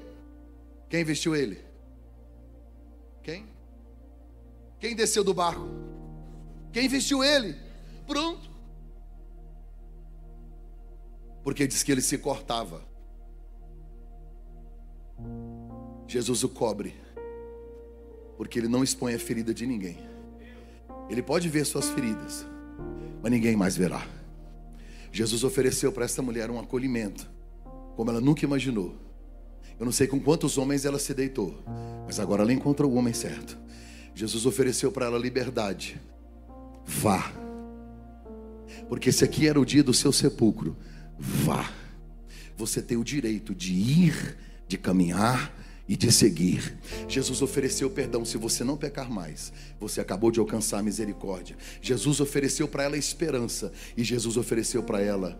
Quem 0.92 1.04
vestiu 1.04 1.34
ele? 1.34 1.58
Quem? 3.22 3.46
Quem 4.78 4.94
desceu 4.94 5.24
do 5.24 5.32
barco? 5.32 5.66
Quem 6.70 6.86
vestiu 6.86 7.24
ele? 7.24 7.56
Pronto. 8.06 8.50
Porque 11.42 11.66
diz 11.66 11.82
que 11.82 11.90
ele 11.90 12.02
se 12.02 12.18
cortava. 12.18 12.86
Jesus 16.06 16.44
o 16.44 16.48
cobre. 16.50 16.94
Porque 18.36 18.58
ele 18.58 18.68
não 18.68 18.84
expõe 18.84 19.14
a 19.14 19.18
ferida 19.18 19.54
de 19.54 19.64
ninguém. 19.64 19.96
Ele 21.08 21.22
pode 21.22 21.48
ver 21.48 21.64
suas 21.64 21.88
feridas, 21.88 22.46
mas 23.22 23.32
ninguém 23.32 23.56
mais 23.56 23.74
verá. 23.74 24.06
Jesus 25.10 25.42
ofereceu 25.42 25.90
para 25.90 26.04
essa 26.04 26.20
mulher 26.20 26.50
um 26.50 26.60
acolhimento, 26.60 27.30
como 27.96 28.10
ela 28.10 28.20
nunca 28.20 28.44
imaginou. 28.44 29.01
Eu 29.82 29.84
não 29.84 29.90
sei 29.90 30.06
com 30.06 30.20
quantos 30.20 30.58
homens 30.58 30.84
ela 30.84 30.96
se 30.96 31.12
deitou, 31.12 31.60
mas 32.06 32.20
agora 32.20 32.42
ela 32.44 32.52
encontrou 32.52 32.88
o 32.92 32.94
homem 32.94 33.12
certo. 33.12 33.58
Jesus 34.14 34.46
ofereceu 34.46 34.92
para 34.92 35.06
ela 35.06 35.18
liberdade. 35.18 36.00
Vá. 36.86 37.32
Porque 38.88 39.08
esse 39.08 39.24
aqui 39.24 39.48
era 39.48 39.60
o 39.60 39.66
dia 39.66 39.82
do 39.82 39.92
seu 39.92 40.12
sepulcro. 40.12 40.76
Vá. 41.18 41.68
Você 42.56 42.80
tem 42.80 42.96
o 42.96 43.02
direito 43.02 43.56
de 43.56 43.72
ir, 43.72 44.36
de 44.68 44.78
caminhar 44.78 45.52
e 45.88 45.96
de 45.96 46.12
seguir. 46.12 46.78
Jesus 47.08 47.42
ofereceu 47.42 47.90
perdão 47.90 48.24
se 48.24 48.38
você 48.38 48.62
não 48.62 48.76
pecar 48.76 49.10
mais. 49.10 49.52
Você 49.80 50.00
acabou 50.00 50.30
de 50.30 50.38
alcançar 50.38 50.78
a 50.78 50.82
misericórdia. 50.84 51.56
Jesus 51.80 52.20
ofereceu 52.20 52.68
para 52.68 52.84
ela 52.84 52.96
esperança 52.96 53.72
e 53.96 54.04
Jesus 54.04 54.36
ofereceu 54.36 54.84
para 54.84 55.00
ela 55.00 55.36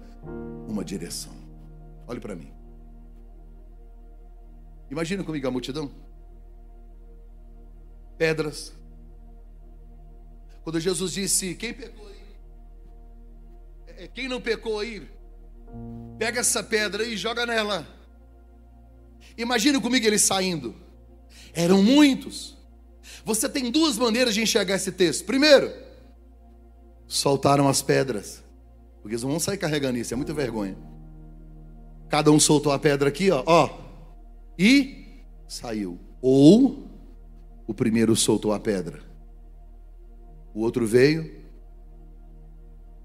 uma 0.66 0.84
direção. 0.84 1.36
Olhe 2.08 2.18
para 2.18 2.34
mim. 2.34 2.61
Imagina 4.92 5.24
comigo 5.24 5.48
a 5.48 5.50
multidão. 5.50 5.90
Pedras. 8.18 8.74
Quando 10.62 10.78
Jesus 10.78 11.12
disse: 11.12 11.54
Quem 11.54 11.72
pecou 11.72 12.06
aí? 12.06 12.22
É, 13.86 14.06
quem 14.06 14.28
não 14.28 14.38
pecou 14.38 14.80
aí? 14.80 15.08
Pega 16.18 16.40
essa 16.40 16.62
pedra 16.62 17.04
e 17.04 17.16
joga 17.16 17.46
nela. 17.46 17.88
Imagina 19.34 19.80
comigo 19.80 20.06
ele 20.06 20.18
saindo. 20.18 20.76
Eram 21.54 21.82
muitos. 21.82 22.58
Você 23.24 23.48
tem 23.48 23.70
duas 23.70 23.96
maneiras 23.96 24.34
de 24.34 24.42
enxergar 24.42 24.74
esse 24.74 24.92
texto. 24.92 25.24
Primeiro, 25.24 25.72
soltaram 27.06 27.66
as 27.66 27.80
pedras. 27.80 28.44
Porque 28.96 29.14
eles 29.14 29.22
não 29.22 29.30
vão 29.30 29.40
sair 29.40 29.56
carregando 29.56 29.96
isso, 29.96 30.12
é 30.12 30.16
muita 30.18 30.34
vergonha. 30.34 30.76
Cada 32.10 32.30
um 32.30 32.38
soltou 32.38 32.72
a 32.72 32.78
pedra 32.78 33.08
aqui, 33.08 33.30
ó, 33.30 33.42
ó 33.46 33.82
e 34.58 35.22
saiu. 35.48 35.98
Ou 36.20 36.88
o 37.66 37.74
primeiro 37.74 38.14
soltou 38.14 38.52
a 38.52 38.60
pedra, 38.60 39.00
o 40.54 40.60
outro 40.60 40.86
veio, 40.86 41.42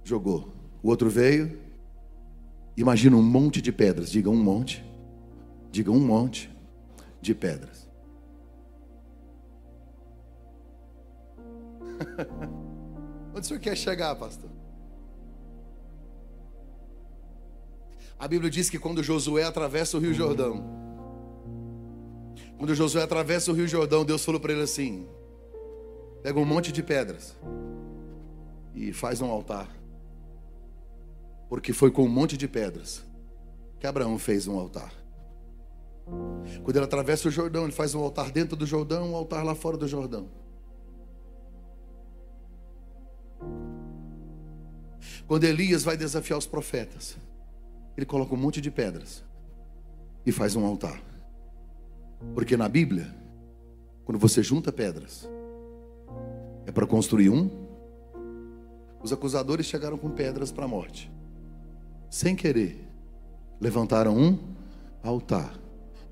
jogou. 0.03 0.53
O 0.83 0.89
outro 0.89 1.09
veio, 1.09 1.59
imagina 2.75 3.15
um 3.15 3.23
monte 3.23 3.61
de 3.61 3.71
pedras, 3.71 4.11
diga 4.11 4.29
um 4.29 4.35
monte, 4.35 4.85
diga 5.71 5.91
um 5.91 5.99
monte 5.99 6.49
de 7.21 7.33
pedras. 7.33 7.89
Onde 13.33 13.41
o 13.41 13.43
senhor 13.43 13.59
quer 13.59 13.75
chegar, 13.75 14.15
pastor? 14.15 14.49
A 18.19 18.27
Bíblia 18.27 18.49
diz 18.49 18.69
que 18.69 18.79
quando 18.79 19.03
Josué 19.03 19.43
atravessa 19.43 19.97
o 19.97 19.99
Rio 19.99 20.13
Jordão, 20.13 20.86
quando 22.57 22.73
Josué 22.73 23.03
atravessa 23.03 23.51
o 23.51 23.53
Rio 23.53 23.67
Jordão, 23.67 24.03
Deus 24.03 24.25
falou 24.25 24.41
para 24.41 24.51
ele 24.51 24.63
assim: 24.63 25.07
pega 26.23 26.39
um 26.39 26.45
monte 26.45 26.71
de 26.71 26.81
pedras 26.81 27.37
e 28.73 28.91
faz 28.91 29.21
um 29.21 29.29
altar. 29.29 29.69
Porque 31.47 31.71
foi 31.71 31.91
com 31.91 32.03
um 32.03 32.09
monte 32.09 32.35
de 32.35 32.47
pedras 32.47 33.05
que 33.79 33.87
Abraão 33.87 34.17
fez 34.17 34.47
um 34.47 34.57
altar. 34.57 34.91
Quando 36.63 36.75
ele 36.75 36.85
atravessa 36.85 37.27
o 37.27 37.31
Jordão, 37.31 37.63
ele 37.63 37.71
faz 37.71 37.93
um 37.93 38.01
altar 38.01 38.31
dentro 38.31 38.55
do 38.55 38.65
Jordão, 38.65 39.11
um 39.11 39.15
altar 39.15 39.45
lá 39.45 39.53
fora 39.53 39.77
do 39.77 39.87
Jordão. 39.87 40.27
Quando 45.27 45.43
Elias 45.43 45.83
vai 45.83 45.97
desafiar 45.97 46.39
os 46.39 46.47
profetas, 46.47 47.17
ele 47.95 48.05
coloca 48.05 48.33
um 48.33 48.37
monte 48.37 48.61
de 48.61 48.71
pedras 48.71 49.23
e 50.25 50.31
faz 50.31 50.55
um 50.55 50.65
altar. 50.65 51.06
Porque 52.33 52.57
na 52.57 52.67
Bíblia, 52.67 53.13
quando 54.05 54.19
você 54.19 54.41
junta 54.41 54.71
pedras, 54.71 55.27
é 56.65 56.71
para 56.71 56.85
construir 56.85 57.29
um. 57.29 57.49
Os 59.01 59.13
acusadores 59.13 59.65
chegaram 59.65 59.97
com 59.97 60.09
pedras 60.09 60.51
para 60.51 60.65
a 60.65 60.67
morte. 60.67 61.11
Sem 62.09 62.35
querer, 62.35 62.87
levantaram 63.59 64.17
um 64.17 64.37
altar. 65.03 65.53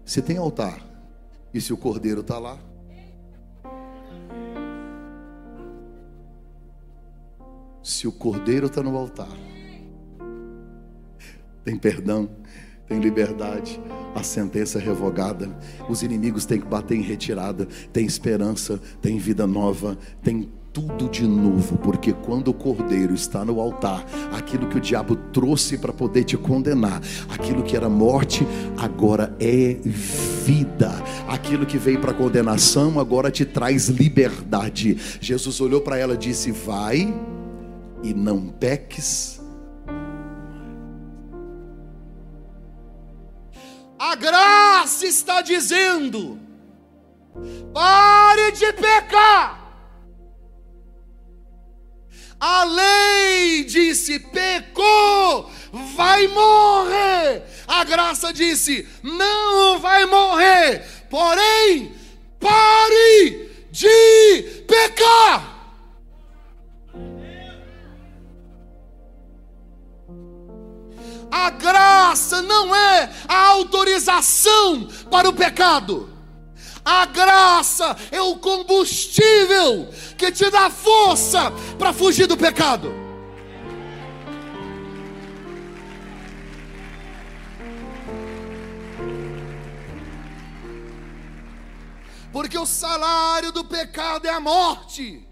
Se 0.06 0.22
tem 0.22 0.38
altar, 0.38 0.82
e 1.54 1.62
se 1.62 1.74
o 1.74 1.78
cordeiro 1.78 2.22
está 2.22 2.38
lá, 2.38 2.60
se 7.82 8.08
o 8.08 8.12
cordeiro 8.12 8.68
está 8.68 8.84
no 8.84 8.98
altar, 8.98 9.38
tem 11.64 11.78
perdão, 11.78 12.30
tem 12.88 13.00
liberdade, 13.00 13.80
a 14.14 14.24
sentença 14.24 14.80
é 14.80 14.82
revogada, 14.82 15.50
os 15.90 16.04
inimigos 16.04 16.46
têm 16.46 16.60
que 16.60 16.68
bater 16.68 16.96
em 16.98 17.02
retirada, 17.02 17.68
tem 17.92 18.06
esperança, 18.06 18.80
tem 19.02 19.18
vida 19.18 19.48
nova, 19.48 19.98
tem 20.24 20.50
tudo 20.76 21.10
de 21.10 21.26
novo, 21.26 21.78
porque 21.78 22.12
quando 22.12 22.50
o 22.50 22.54
cordeiro 22.54 23.14
está 23.14 23.46
no 23.46 23.62
altar, 23.62 24.06
aquilo 24.34 24.68
que 24.68 24.78
o 24.78 24.82
diabo 24.82 25.16
trouxe 25.32 25.78
para 25.78 25.94
poder 25.94 26.26
te 26.26 26.36
condenar, 26.36 27.02
aquilo 27.30 27.64
que 27.64 27.78
era 27.78 27.88
morte, 27.88 28.46
agora 28.78 29.34
é 29.40 29.78
vida. 30.46 30.92
Aquilo 31.30 31.66
que 31.66 31.78
veio 31.78 32.02
para 32.02 32.14
condenação, 32.14 33.00
agora 33.00 33.32
te 33.32 33.46
traz 33.46 33.88
liberdade. 33.88 34.98
Jesus 35.22 35.62
olhou 35.62 35.80
para 35.80 35.98
ela 35.98 36.16
e 36.16 36.18
disse: 36.18 36.52
Vai 36.52 37.14
e 38.04 38.14
não 38.14 38.48
peques 38.48 39.35
A 44.08 44.14
graça 44.14 45.08
está 45.08 45.42
dizendo: 45.42 46.40
pare 47.74 48.52
de 48.52 48.72
pecar. 48.74 49.60
A 52.40 52.64
lei 52.66 53.64
disse: 53.64 54.20
pecou, 54.20 55.50
vai 55.96 56.28
morrer. 56.28 57.46
A 57.68 57.84
graça 57.84 58.32
disse: 58.32 58.88
não 59.02 59.80
vai 59.80 60.06
morrer, 60.06 60.86
porém, 61.10 61.96
pare 62.40 63.50
de 63.72 64.66
pecar. 64.68 65.55
A 71.38 71.50
graça 71.50 72.42
não 72.42 72.74
é 72.74 73.12
a 73.28 73.48
autorização 73.50 74.88
para 75.12 75.28
o 75.28 75.34
pecado. 75.34 76.10
A 76.84 77.06
graça 77.06 77.94
é 78.10 78.22
o 78.22 78.38
combustível 78.38 79.90
que 80.18 80.32
te 80.32 80.50
dá 80.50 80.70
força 80.70 81.52
para 81.78 81.92
fugir 81.92 82.26
do 82.26 82.38
pecado. 82.38 82.94
Porque 92.32 92.58
o 92.58 92.66
salário 92.66 93.52
do 93.52 93.66
pecado 93.66 94.26
é 94.26 94.30
a 94.30 94.40
morte. 94.40 95.25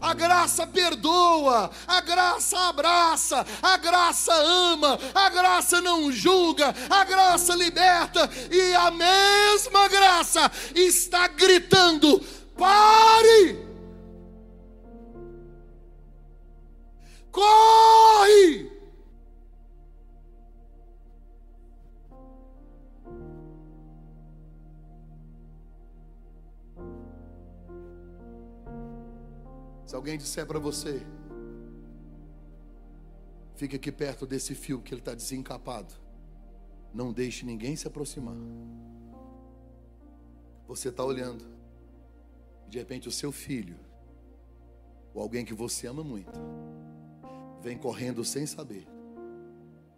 A 0.00 0.12
graça 0.12 0.66
perdoa, 0.66 1.70
a 1.86 2.00
graça 2.00 2.58
abraça, 2.68 3.46
a 3.62 3.76
graça 3.78 4.32
ama, 4.32 4.98
a 5.14 5.30
graça 5.30 5.80
não 5.80 6.12
julga, 6.12 6.74
a 6.90 7.04
graça 7.04 7.54
liberta, 7.54 8.28
e 8.50 8.74
a 8.74 8.90
mesma 8.90 9.88
graça 9.88 10.50
está 10.74 11.26
gritando: 11.28 12.20
pare! 12.56 13.64
Corre! 17.32 18.75
Se 29.86 29.94
alguém 29.94 30.18
disser 30.18 30.44
para 30.44 30.58
você, 30.58 31.00
fique 33.54 33.76
aqui 33.76 33.92
perto 33.92 34.26
desse 34.26 34.52
fio 34.52 34.82
que 34.82 34.92
ele 34.92 35.00
está 35.00 35.14
desencapado, 35.14 35.94
não 36.92 37.12
deixe 37.12 37.46
ninguém 37.46 37.76
se 37.76 37.86
aproximar. 37.86 38.34
Você 40.66 40.88
está 40.88 41.04
olhando, 41.04 41.44
de 42.66 42.78
repente 42.78 43.06
o 43.06 43.12
seu 43.12 43.30
filho, 43.30 43.78
ou 45.14 45.22
alguém 45.22 45.44
que 45.44 45.54
você 45.54 45.86
ama 45.86 46.02
muito, 46.02 46.32
vem 47.62 47.78
correndo 47.78 48.24
sem 48.24 48.44
saber, 48.44 48.88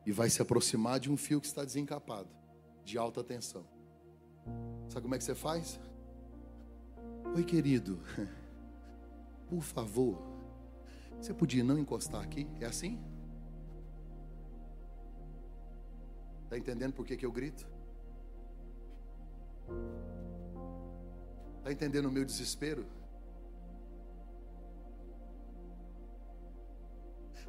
e 0.05 0.12
vai 0.12 0.29
se 0.29 0.42
aproximar 0.42 1.01
de 1.01 1.11
um 1.11 1.16
fio 1.16 1.40
que 1.40 1.46
está 1.46 1.64
desencapado, 1.64 2.29
de 2.85 2.98
alta 2.98 3.24
tensão. 3.24 3.66
Sabe 4.90 5.01
como 5.01 5.14
é 5.14 5.18
que 5.18 5.24
você 5.24 5.35
faz? 5.35 5.81
Oi, 7.35 7.42
querido. 7.42 7.98
Por 9.48 9.62
favor, 9.62 10.22
você 11.16 11.32
podia 11.32 11.64
não 11.64 11.78
encostar 11.78 12.22
aqui? 12.22 12.46
É 12.61 12.66
assim? 12.66 12.98
Está 16.44 16.56
entendendo 16.56 16.92
por 16.92 17.04
que, 17.04 17.16
que 17.16 17.26
eu 17.26 17.32
grito? 17.32 17.66
Está 21.58 21.72
entendendo 21.72 22.06
o 22.06 22.12
meu 22.12 22.24
desespero? 22.24 22.87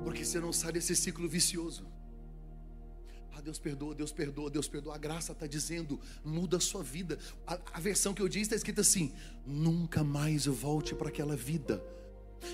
Porque 0.04 0.26
você 0.26 0.40
não 0.40 0.52
sai 0.52 0.74
desse 0.74 0.96
ciclo 0.96 1.28
vicioso. 1.28 1.86
Ah, 3.40 3.42
Deus 3.42 3.58
perdoa, 3.58 3.96
Deus 3.96 4.12
perdoa, 4.12 4.50
Deus 4.50 4.68
perdoa. 4.68 4.96
A 4.96 4.98
graça 4.98 5.32
está 5.32 5.48
dizendo, 5.48 5.98
muda 6.26 6.58
a 6.58 6.60
sua 6.60 6.84
vida. 6.84 7.18
A, 7.48 7.58
a 7.76 7.80
versão 7.80 8.14
que 8.14 8.22
eu 8.22 8.28
disse 8.28 8.44
está 8.44 8.56
escrita 8.58 8.82
assim: 8.82 9.14
nunca 9.46 10.04
mais 10.04 10.46
volte 10.46 10.94
para 10.94 11.08
aquela 11.08 11.38
vida. 11.38 11.82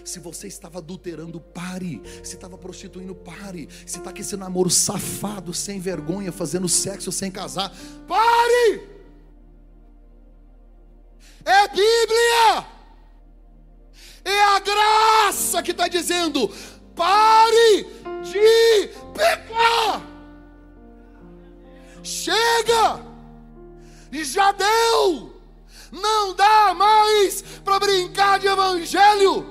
Se 0.04 0.19
você 0.19 0.45
estava 0.45 0.78
adulterando, 0.78 1.39
pare. 1.39 2.04
Se 2.24 2.36
estava 2.36 2.56
prostituindo, 2.56 3.15
pare. 3.15 3.67
Se 3.84 3.98
está 3.98 4.13
com 4.13 4.19
esse 4.19 4.38
namoro 4.38 4.69
safado, 4.69 5.56
sem 5.56 5.80
vergonha, 5.80 6.32
fazendo 6.32 6.69
sexo 6.69 7.12
sem 7.12 7.32
casar, 7.32 7.76
pare! 8.08 8.88
É 11.43 11.67
Bíblia! 11.69 12.67
É 14.24 14.43
a 14.56 14.60
graça 14.60 15.63
que 15.63 15.71
está 15.71 15.88
dizendo: 15.88 16.48
pare 16.95 17.88
de 18.21 18.89
Não 26.01 26.34
dá 26.34 26.73
mais 26.73 27.41
para 27.63 27.79
brincar 27.79 28.39
de 28.39 28.47
evangelho, 28.47 29.45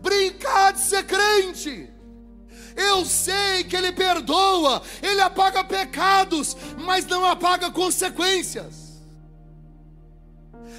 brincar 0.00 0.72
de 0.72 0.80
ser 0.80 1.04
crente. 1.04 1.90
Eu 2.76 3.04
sei 3.04 3.64
que 3.64 3.76
Ele 3.76 3.92
perdoa, 3.92 4.80
Ele 5.02 5.20
apaga 5.20 5.64
pecados, 5.64 6.56
mas 6.78 7.04
não 7.06 7.24
apaga 7.24 7.70
consequências. 7.70 8.88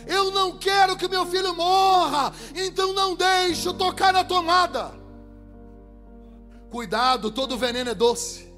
Eu 0.08 0.32
não 0.32 0.58
quero 0.58 0.98
que 0.98 1.08
meu 1.08 1.26
filho 1.26 1.54
morra, 1.54 2.34
então 2.56 2.94
não 2.94 3.16
deixo 3.16 3.74
tocar 3.74 4.14
na 4.14 4.24
tomada. 4.24 4.98
Cuidado, 6.72 7.30
todo 7.30 7.58
veneno 7.58 7.90
é 7.90 7.94
doce. 7.94 8.50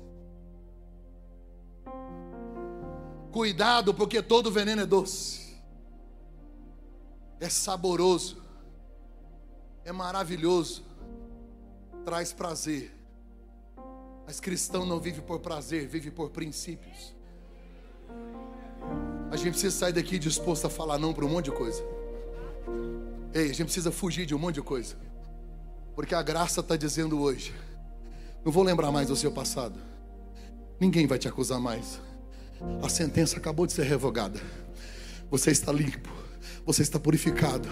Cuidado, 3.31 3.93
porque 3.93 4.21
todo 4.21 4.51
veneno 4.51 4.81
é 4.81 4.85
doce, 4.85 5.40
é 7.41 7.49
saboroso, 7.49 8.38
é 9.84 9.91
maravilhoso, 9.91 10.84
traz 12.06 12.32
prazer. 12.32 12.95
Mas 14.27 14.39
cristão 14.39 14.86
não 14.86 14.99
vive 14.99 15.21
por 15.21 15.39
prazer, 15.39 15.88
vive 15.88 16.12
por 16.12 16.30
princípios. 16.30 17.15
A 19.32 19.36
gente 19.36 19.51
precisa 19.54 19.75
sair 19.75 19.93
daqui 19.93 20.19
disposto 20.19 20.67
a 20.67 20.69
falar 20.69 20.99
não 20.99 21.13
para 21.13 21.25
um 21.25 21.30
monte 21.30 21.45
de 21.45 21.51
coisa. 21.51 21.84
Ei, 23.34 23.45
a 23.45 23.54
gente 23.54 23.63
precisa 23.63 23.91
fugir 23.91 24.27
de 24.27 24.36
um 24.36 24.39
monte 24.39 24.56
de 24.56 24.62
coisa. 24.62 24.95
Porque 25.95 26.13
a 26.13 26.21
graça 26.21 26.60
está 26.60 26.77
dizendo 26.77 27.19
hoje: 27.19 27.54
não 28.45 28.51
vou 28.51 28.63
lembrar 28.63 28.91
mais 28.91 29.08
do 29.08 29.15
seu 29.15 29.32
passado. 29.32 29.80
Ninguém 30.80 31.08
vai 31.08 31.17
te 31.17 31.27
acusar 31.27 31.60
mais. 31.60 31.99
A 32.84 32.89
sentença 32.89 33.38
acabou 33.38 33.65
de 33.65 33.73
ser 33.73 33.84
revogada. 33.84 34.39
Você 35.32 35.49
está 35.49 35.71
limpo. 35.71 36.20
Você 36.65 36.82
está 36.82 37.00
purificado. 37.00 37.67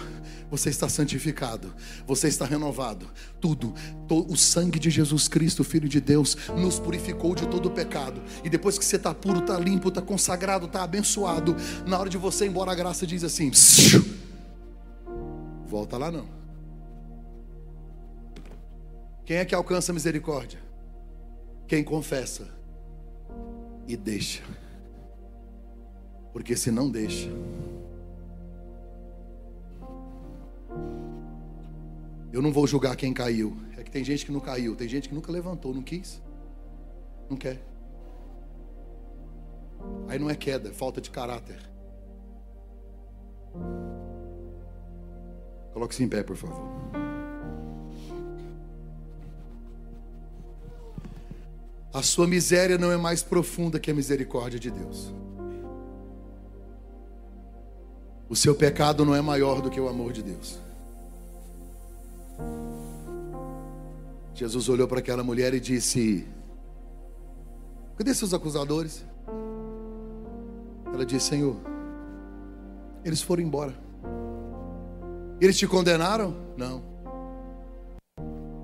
Você 0.49 0.69
está 0.69 0.89
santificado. 0.89 1.73
Você 2.08 2.28
está 2.28 2.45
renovado. 2.45 3.08
Tudo. 3.39 3.73
O 4.10 4.36
sangue 4.36 4.80
de 4.80 4.89
Jesus 4.89 5.28
Cristo, 5.28 5.63
Filho 5.63 5.88
de 5.88 6.02
Deus, 6.02 6.36
nos 6.58 6.80
purificou 6.80 7.36
de 7.36 7.47
todo 7.47 7.67
o 7.67 7.71
pecado. 7.71 8.21
E 8.43 8.49
depois 8.49 8.78
que 8.78 8.86
você 8.86 8.95
está 8.95 9.13
puro, 9.13 9.39
está 9.39 9.58
limpo, 9.60 9.89
está 9.89 10.02
consagrado, 10.02 10.65
está 10.65 10.84
abençoado, 10.84 11.56
na 11.86 11.99
hora 11.99 12.10
de 12.10 12.17
você 12.17 12.45
ir 12.45 12.49
embora, 12.49 12.71
a 12.71 12.75
graça 12.75 13.06
diz 13.06 13.23
assim: 13.23 13.52
volta 15.65 15.97
lá 15.97 16.12
não. 16.12 16.28
Quem 19.25 19.38
é 19.38 19.45
que 19.45 19.54
alcança 19.54 19.91
a 19.91 19.93
misericórdia? 19.93 20.60
Quem 21.67 21.84
confessa 21.84 22.47
e 23.88 23.95
deixa. 23.95 24.41
Porque 26.34 26.56
se 26.56 26.71
não 26.71 26.89
deixa, 26.89 27.30
eu 32.31 32.41
não 32.41 32.51
vou 32.53 32.65
julgar 32.65 32.95
quem 32.95 33.13
caiu. 33.13 33.57
É 33.77 33.83
que 33.83 33.91
tem 33.91 34.03
gente 34.03 34.25
que 34.25 34.31
não 34.31 34.39
caiu, 34.39 34.75
tem 34.75 34.87
gente 34.87 35.09
que 35.09 35.15
nunca 35.15 35.31
levantou, 35.31 35.73
não 35.73 35.81
quis, 35.81 36.21
não 37.29 37.35
quer. 37.35 37.61
Aí 40.07 40.17
não 40.17 40.29
é 40.29 40.35
queda, 40.35 40.69
é 40.69 40.71
falta 40.71 41.01
de 41.01 41.09
caráter. 41.09 41.59
Coloque-se 45.73 46.03
em 46.03 46.07
pé, 46.07 46.23
por 46.23 46.35
favor. 46.35 46.67
A 51.93 52.01
sua 52.03 52.27
miséria 52.27 52.77
não 52.77 52.91
é 52.91 52.97
mais 52.97 53.23
profunda 53.23 53.79
que 53.79 53.89
a 53.89 53.93
misericórdia 53.93 54.59
de 54.59 54.69
Deus. 54.69 55.13
O 58.29 58.35
seu 58.35 58.53
pecado 58.53 59.03
não 59.03 59.15
é 59.15 59.21
maior 59.21 59.61
do 59.61 59.69
que 59.69 59.79
o 59.79 59.89
amor 59.89 60.13
de 60.13 60.21
Deus. 60.21 60.68
Jesus 64.34 64.69
olhou 64.69 64.88
para 64.88 64.99
aquela 64.99 65.23
mulher 65.23 65.54
e 65.54 65.60
disse: 65.60 66.25
Cadê 67.97 68.13
seus 68.13 68.34
acusadores? 68.34 69.06
Ela 70.93 71.06
disse: 71.06 71.28
Senhor, 71.28 71.58
eles 73.04 73.21
foram 73.21 73.43
embora. 73.43 73.73
Eles 75.41 75.57
te 75.57 75.68
condenaram? 75.68 76.36
Não. 76.57 76.82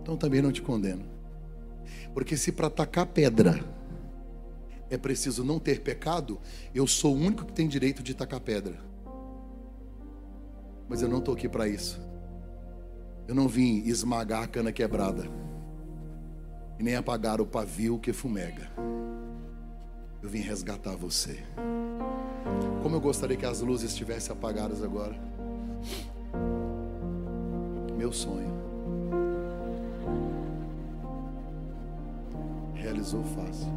Então 0.02 0.16
também 0.16 0.42
não 0.42 0.52
te 0.52 0.62
condeno. 0.62 1.04
Porque 2.14 2.38
se 2.38 2.52
para 2.52 2.68
atacar 2.68 3.08
pedra 3.08 3.64
é 4.90 4.98
preciso 4.98 5.44
não 5.44 5.60
ter 5.60 5.82
pecado, 5.82 6.40
eu 6.74 6.88
sou 6.88 7.14
o 7.14 7.18
único 7.18 7.46
que 7.46 7.54
tem 7.54 7.68
direito 7.68 8.02
de 8.02 8.14
tacar 8.14 8.40
pedra. 8.40 8.78
Mas 10.88 11.02
eu 11.02 11.10
não 11.10 11.20
estou 11.20 11.34
aqui 11.34 11.50
para 11.50 11.68
isso. 11.68 12.00
Eu 13.28 13.34
não 13.34 13.48
vim 13.48 13.80
esmagar 13.86 14.44
a 14.44 14.48
cana 14.48 14.72
quebrada. 14.72 15.24
E 16.78 16.84
nem 16.84 16.96
apagar 16.96 17.42
o 17.42 17.46
pavio 17.46 17.98
que 17.98 18.14
fumega. 18.14 18.70
Eu 20.22 20.30
vim 20.30 20.40
resgatar 20.40 20.96
você. 20.96 21.44
Como 22.84 22.96
eu 22.96 23.02
gostaria 23.02 23.36
que 23.36 23.46
as 23.46 23.62
luzes 23.62 23.92
estivessem 23.92 24.32
apagadas 24.32 24.84
agora. 24.84 25.16
Meu 27.98 28.12
sonho. 28.12 28.54
Realizou 32.76 33.24
fácil. 33.24 33.74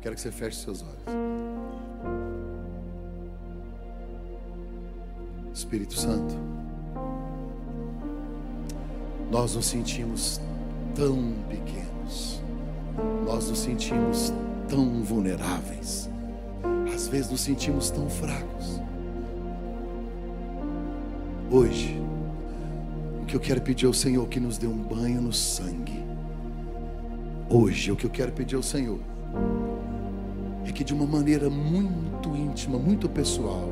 Quero 0.00 0.14
que 0.14 0.20
você 0.20 0.30
feche 0.30 0.58
seus 0.58 0.82
olhos. 0.82 1.45
Espírito 5.56 5.98
Santo, 5.98 6.36
nós 9.30 9.56
nos 9.56 9.64
sentimos 9.64 10.38
tão 10.94 11.32
pequenos, 11.48 12.42
nós 13.24 13.48
nos 13.48 13.60
sentimos 13.60 14.34
tão 14.68 15.02
vulneráveis, 15.02 16.10
às 16.94 17.08
vezes 17.08 17.30
nos 17.30 17.40
sentimos 17.40 17.90
tão 17.90 18.06
fracos. 18.10 18.82
Hoje, 21.50 21.98
o 23.22 23.24
que 23.24 23.34
eu 23.34 23.40
quero 23.40 23.62
pedir 23.62 23.86
ao 23.86 23.94
Senhor 23.94 24.26
é 24.26 24.28
que 24.28 24.38
nos 24.38 24.58
dê 24.58 24.66
um 24.66 24.76
banho 24.76 25.22
no 25.22 25.32
sangue. 25.32 26.04
Hoje, 27.48 27.90
o 27.90 27.96
que 27.96 28.04
eu 28.04 28.10
quero 28.10 28.30
pedir 28.32 28.56
ao 28.56 28.62
Senhor 28.62 29.00
é 30.66 30.70
que 30.70 30.84
de 30.84 30.92
uma 30.92 31.06
maneira 31.06 31.48
muito 31.48 32.36
íntima, 32.36 32.78
muito 32.78 33.08
pessoal, 33.08 33.70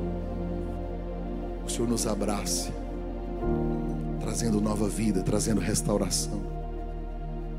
o 1.66 1.70
Senhor 1.70 1.88
nos 1.88 2.06
abrace, 2.06 2.70
trazendo 4.20 4.60
nova 4.60 4.88
vida, 4.88 5.22
trazendo 5.22 5.60
restauração, 5.60 6.42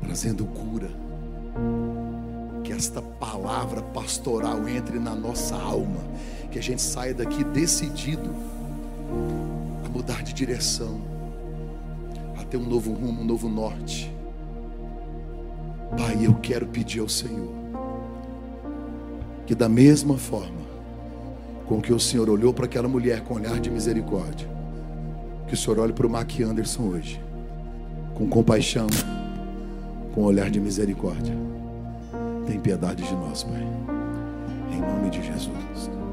trazendo 0.00 0.44
cura. 0.44 0.90
Que 2.62 2.72
esta 2.72 3.00
palavra 3.00 3.82
pastoral 3.82 4.68
entre 4.68 4.98
na 4.98 5.14
nossa 5.14 5.56
alma, 5.56 6.00
que 6.50 6.58
a 6.58 6.62
gente 6.62 6.82
saia 6.82 7.14
daqui 7.14 7.44
decidido 7.44 8.30
a 9.84 9.88
mudar 9.88 10.22
de 10.22 10.32
direção, 10.32 11.00
a 12.38 12.44
ter 12.44 12.56
um 12.56 12.66
novo 12.68 12.92
rumo, 12.92 13.22
um 13.22 13.24
novo 13.24 13.48
norte. 13.48 14.12
Pai, 15.96 16.18
eu 16.20 16.34
quero 16.34 16.66
pedir 16.66 17.00
ao 17.00 17.08
Senhor 17.08 17.54
que 19.46 19.54
da 19.54 19.68
mesma 19.68 20.18
forma 20.18 20.66
com 21.66 21.80
que 21.80 21.92
o 21.92 21.98
Senhor 21.98 22.30
olhou 22.30 22.52
para 22.52 22.66
aquela 22.66 22.88
mulher 22.88 23.22
com 23.22 23.34
olhar 23.34 23.58
de 23.58 23.70
misericórdia, 23.70 24.48
que 25.48 25.54
o 25.54 25.56
Senhor 25.56 25.78
olhe 25.78 25.92
para 25.92 26.06
o 26.06 26.10
Mac 26.10 26.40
Anderson 26.40 26.82
hoje, 26.84 27.20
com 28.14 28.28
compaixão, 28.28 28.86
com 30.14 30.22
olhar 30.22 30.50
de 30.50 30.60
misericórdia. 30.60 31.34
Tem 32.46 32.60
piedade 32.60 33.02
de 33.02 33.14
nós, 33.14 33.42
Pai. 33.42 33.66
Em 34.72 34.80
nome 34.80 35.10
de 35.10 35.22
Jesus. 35.22 36.05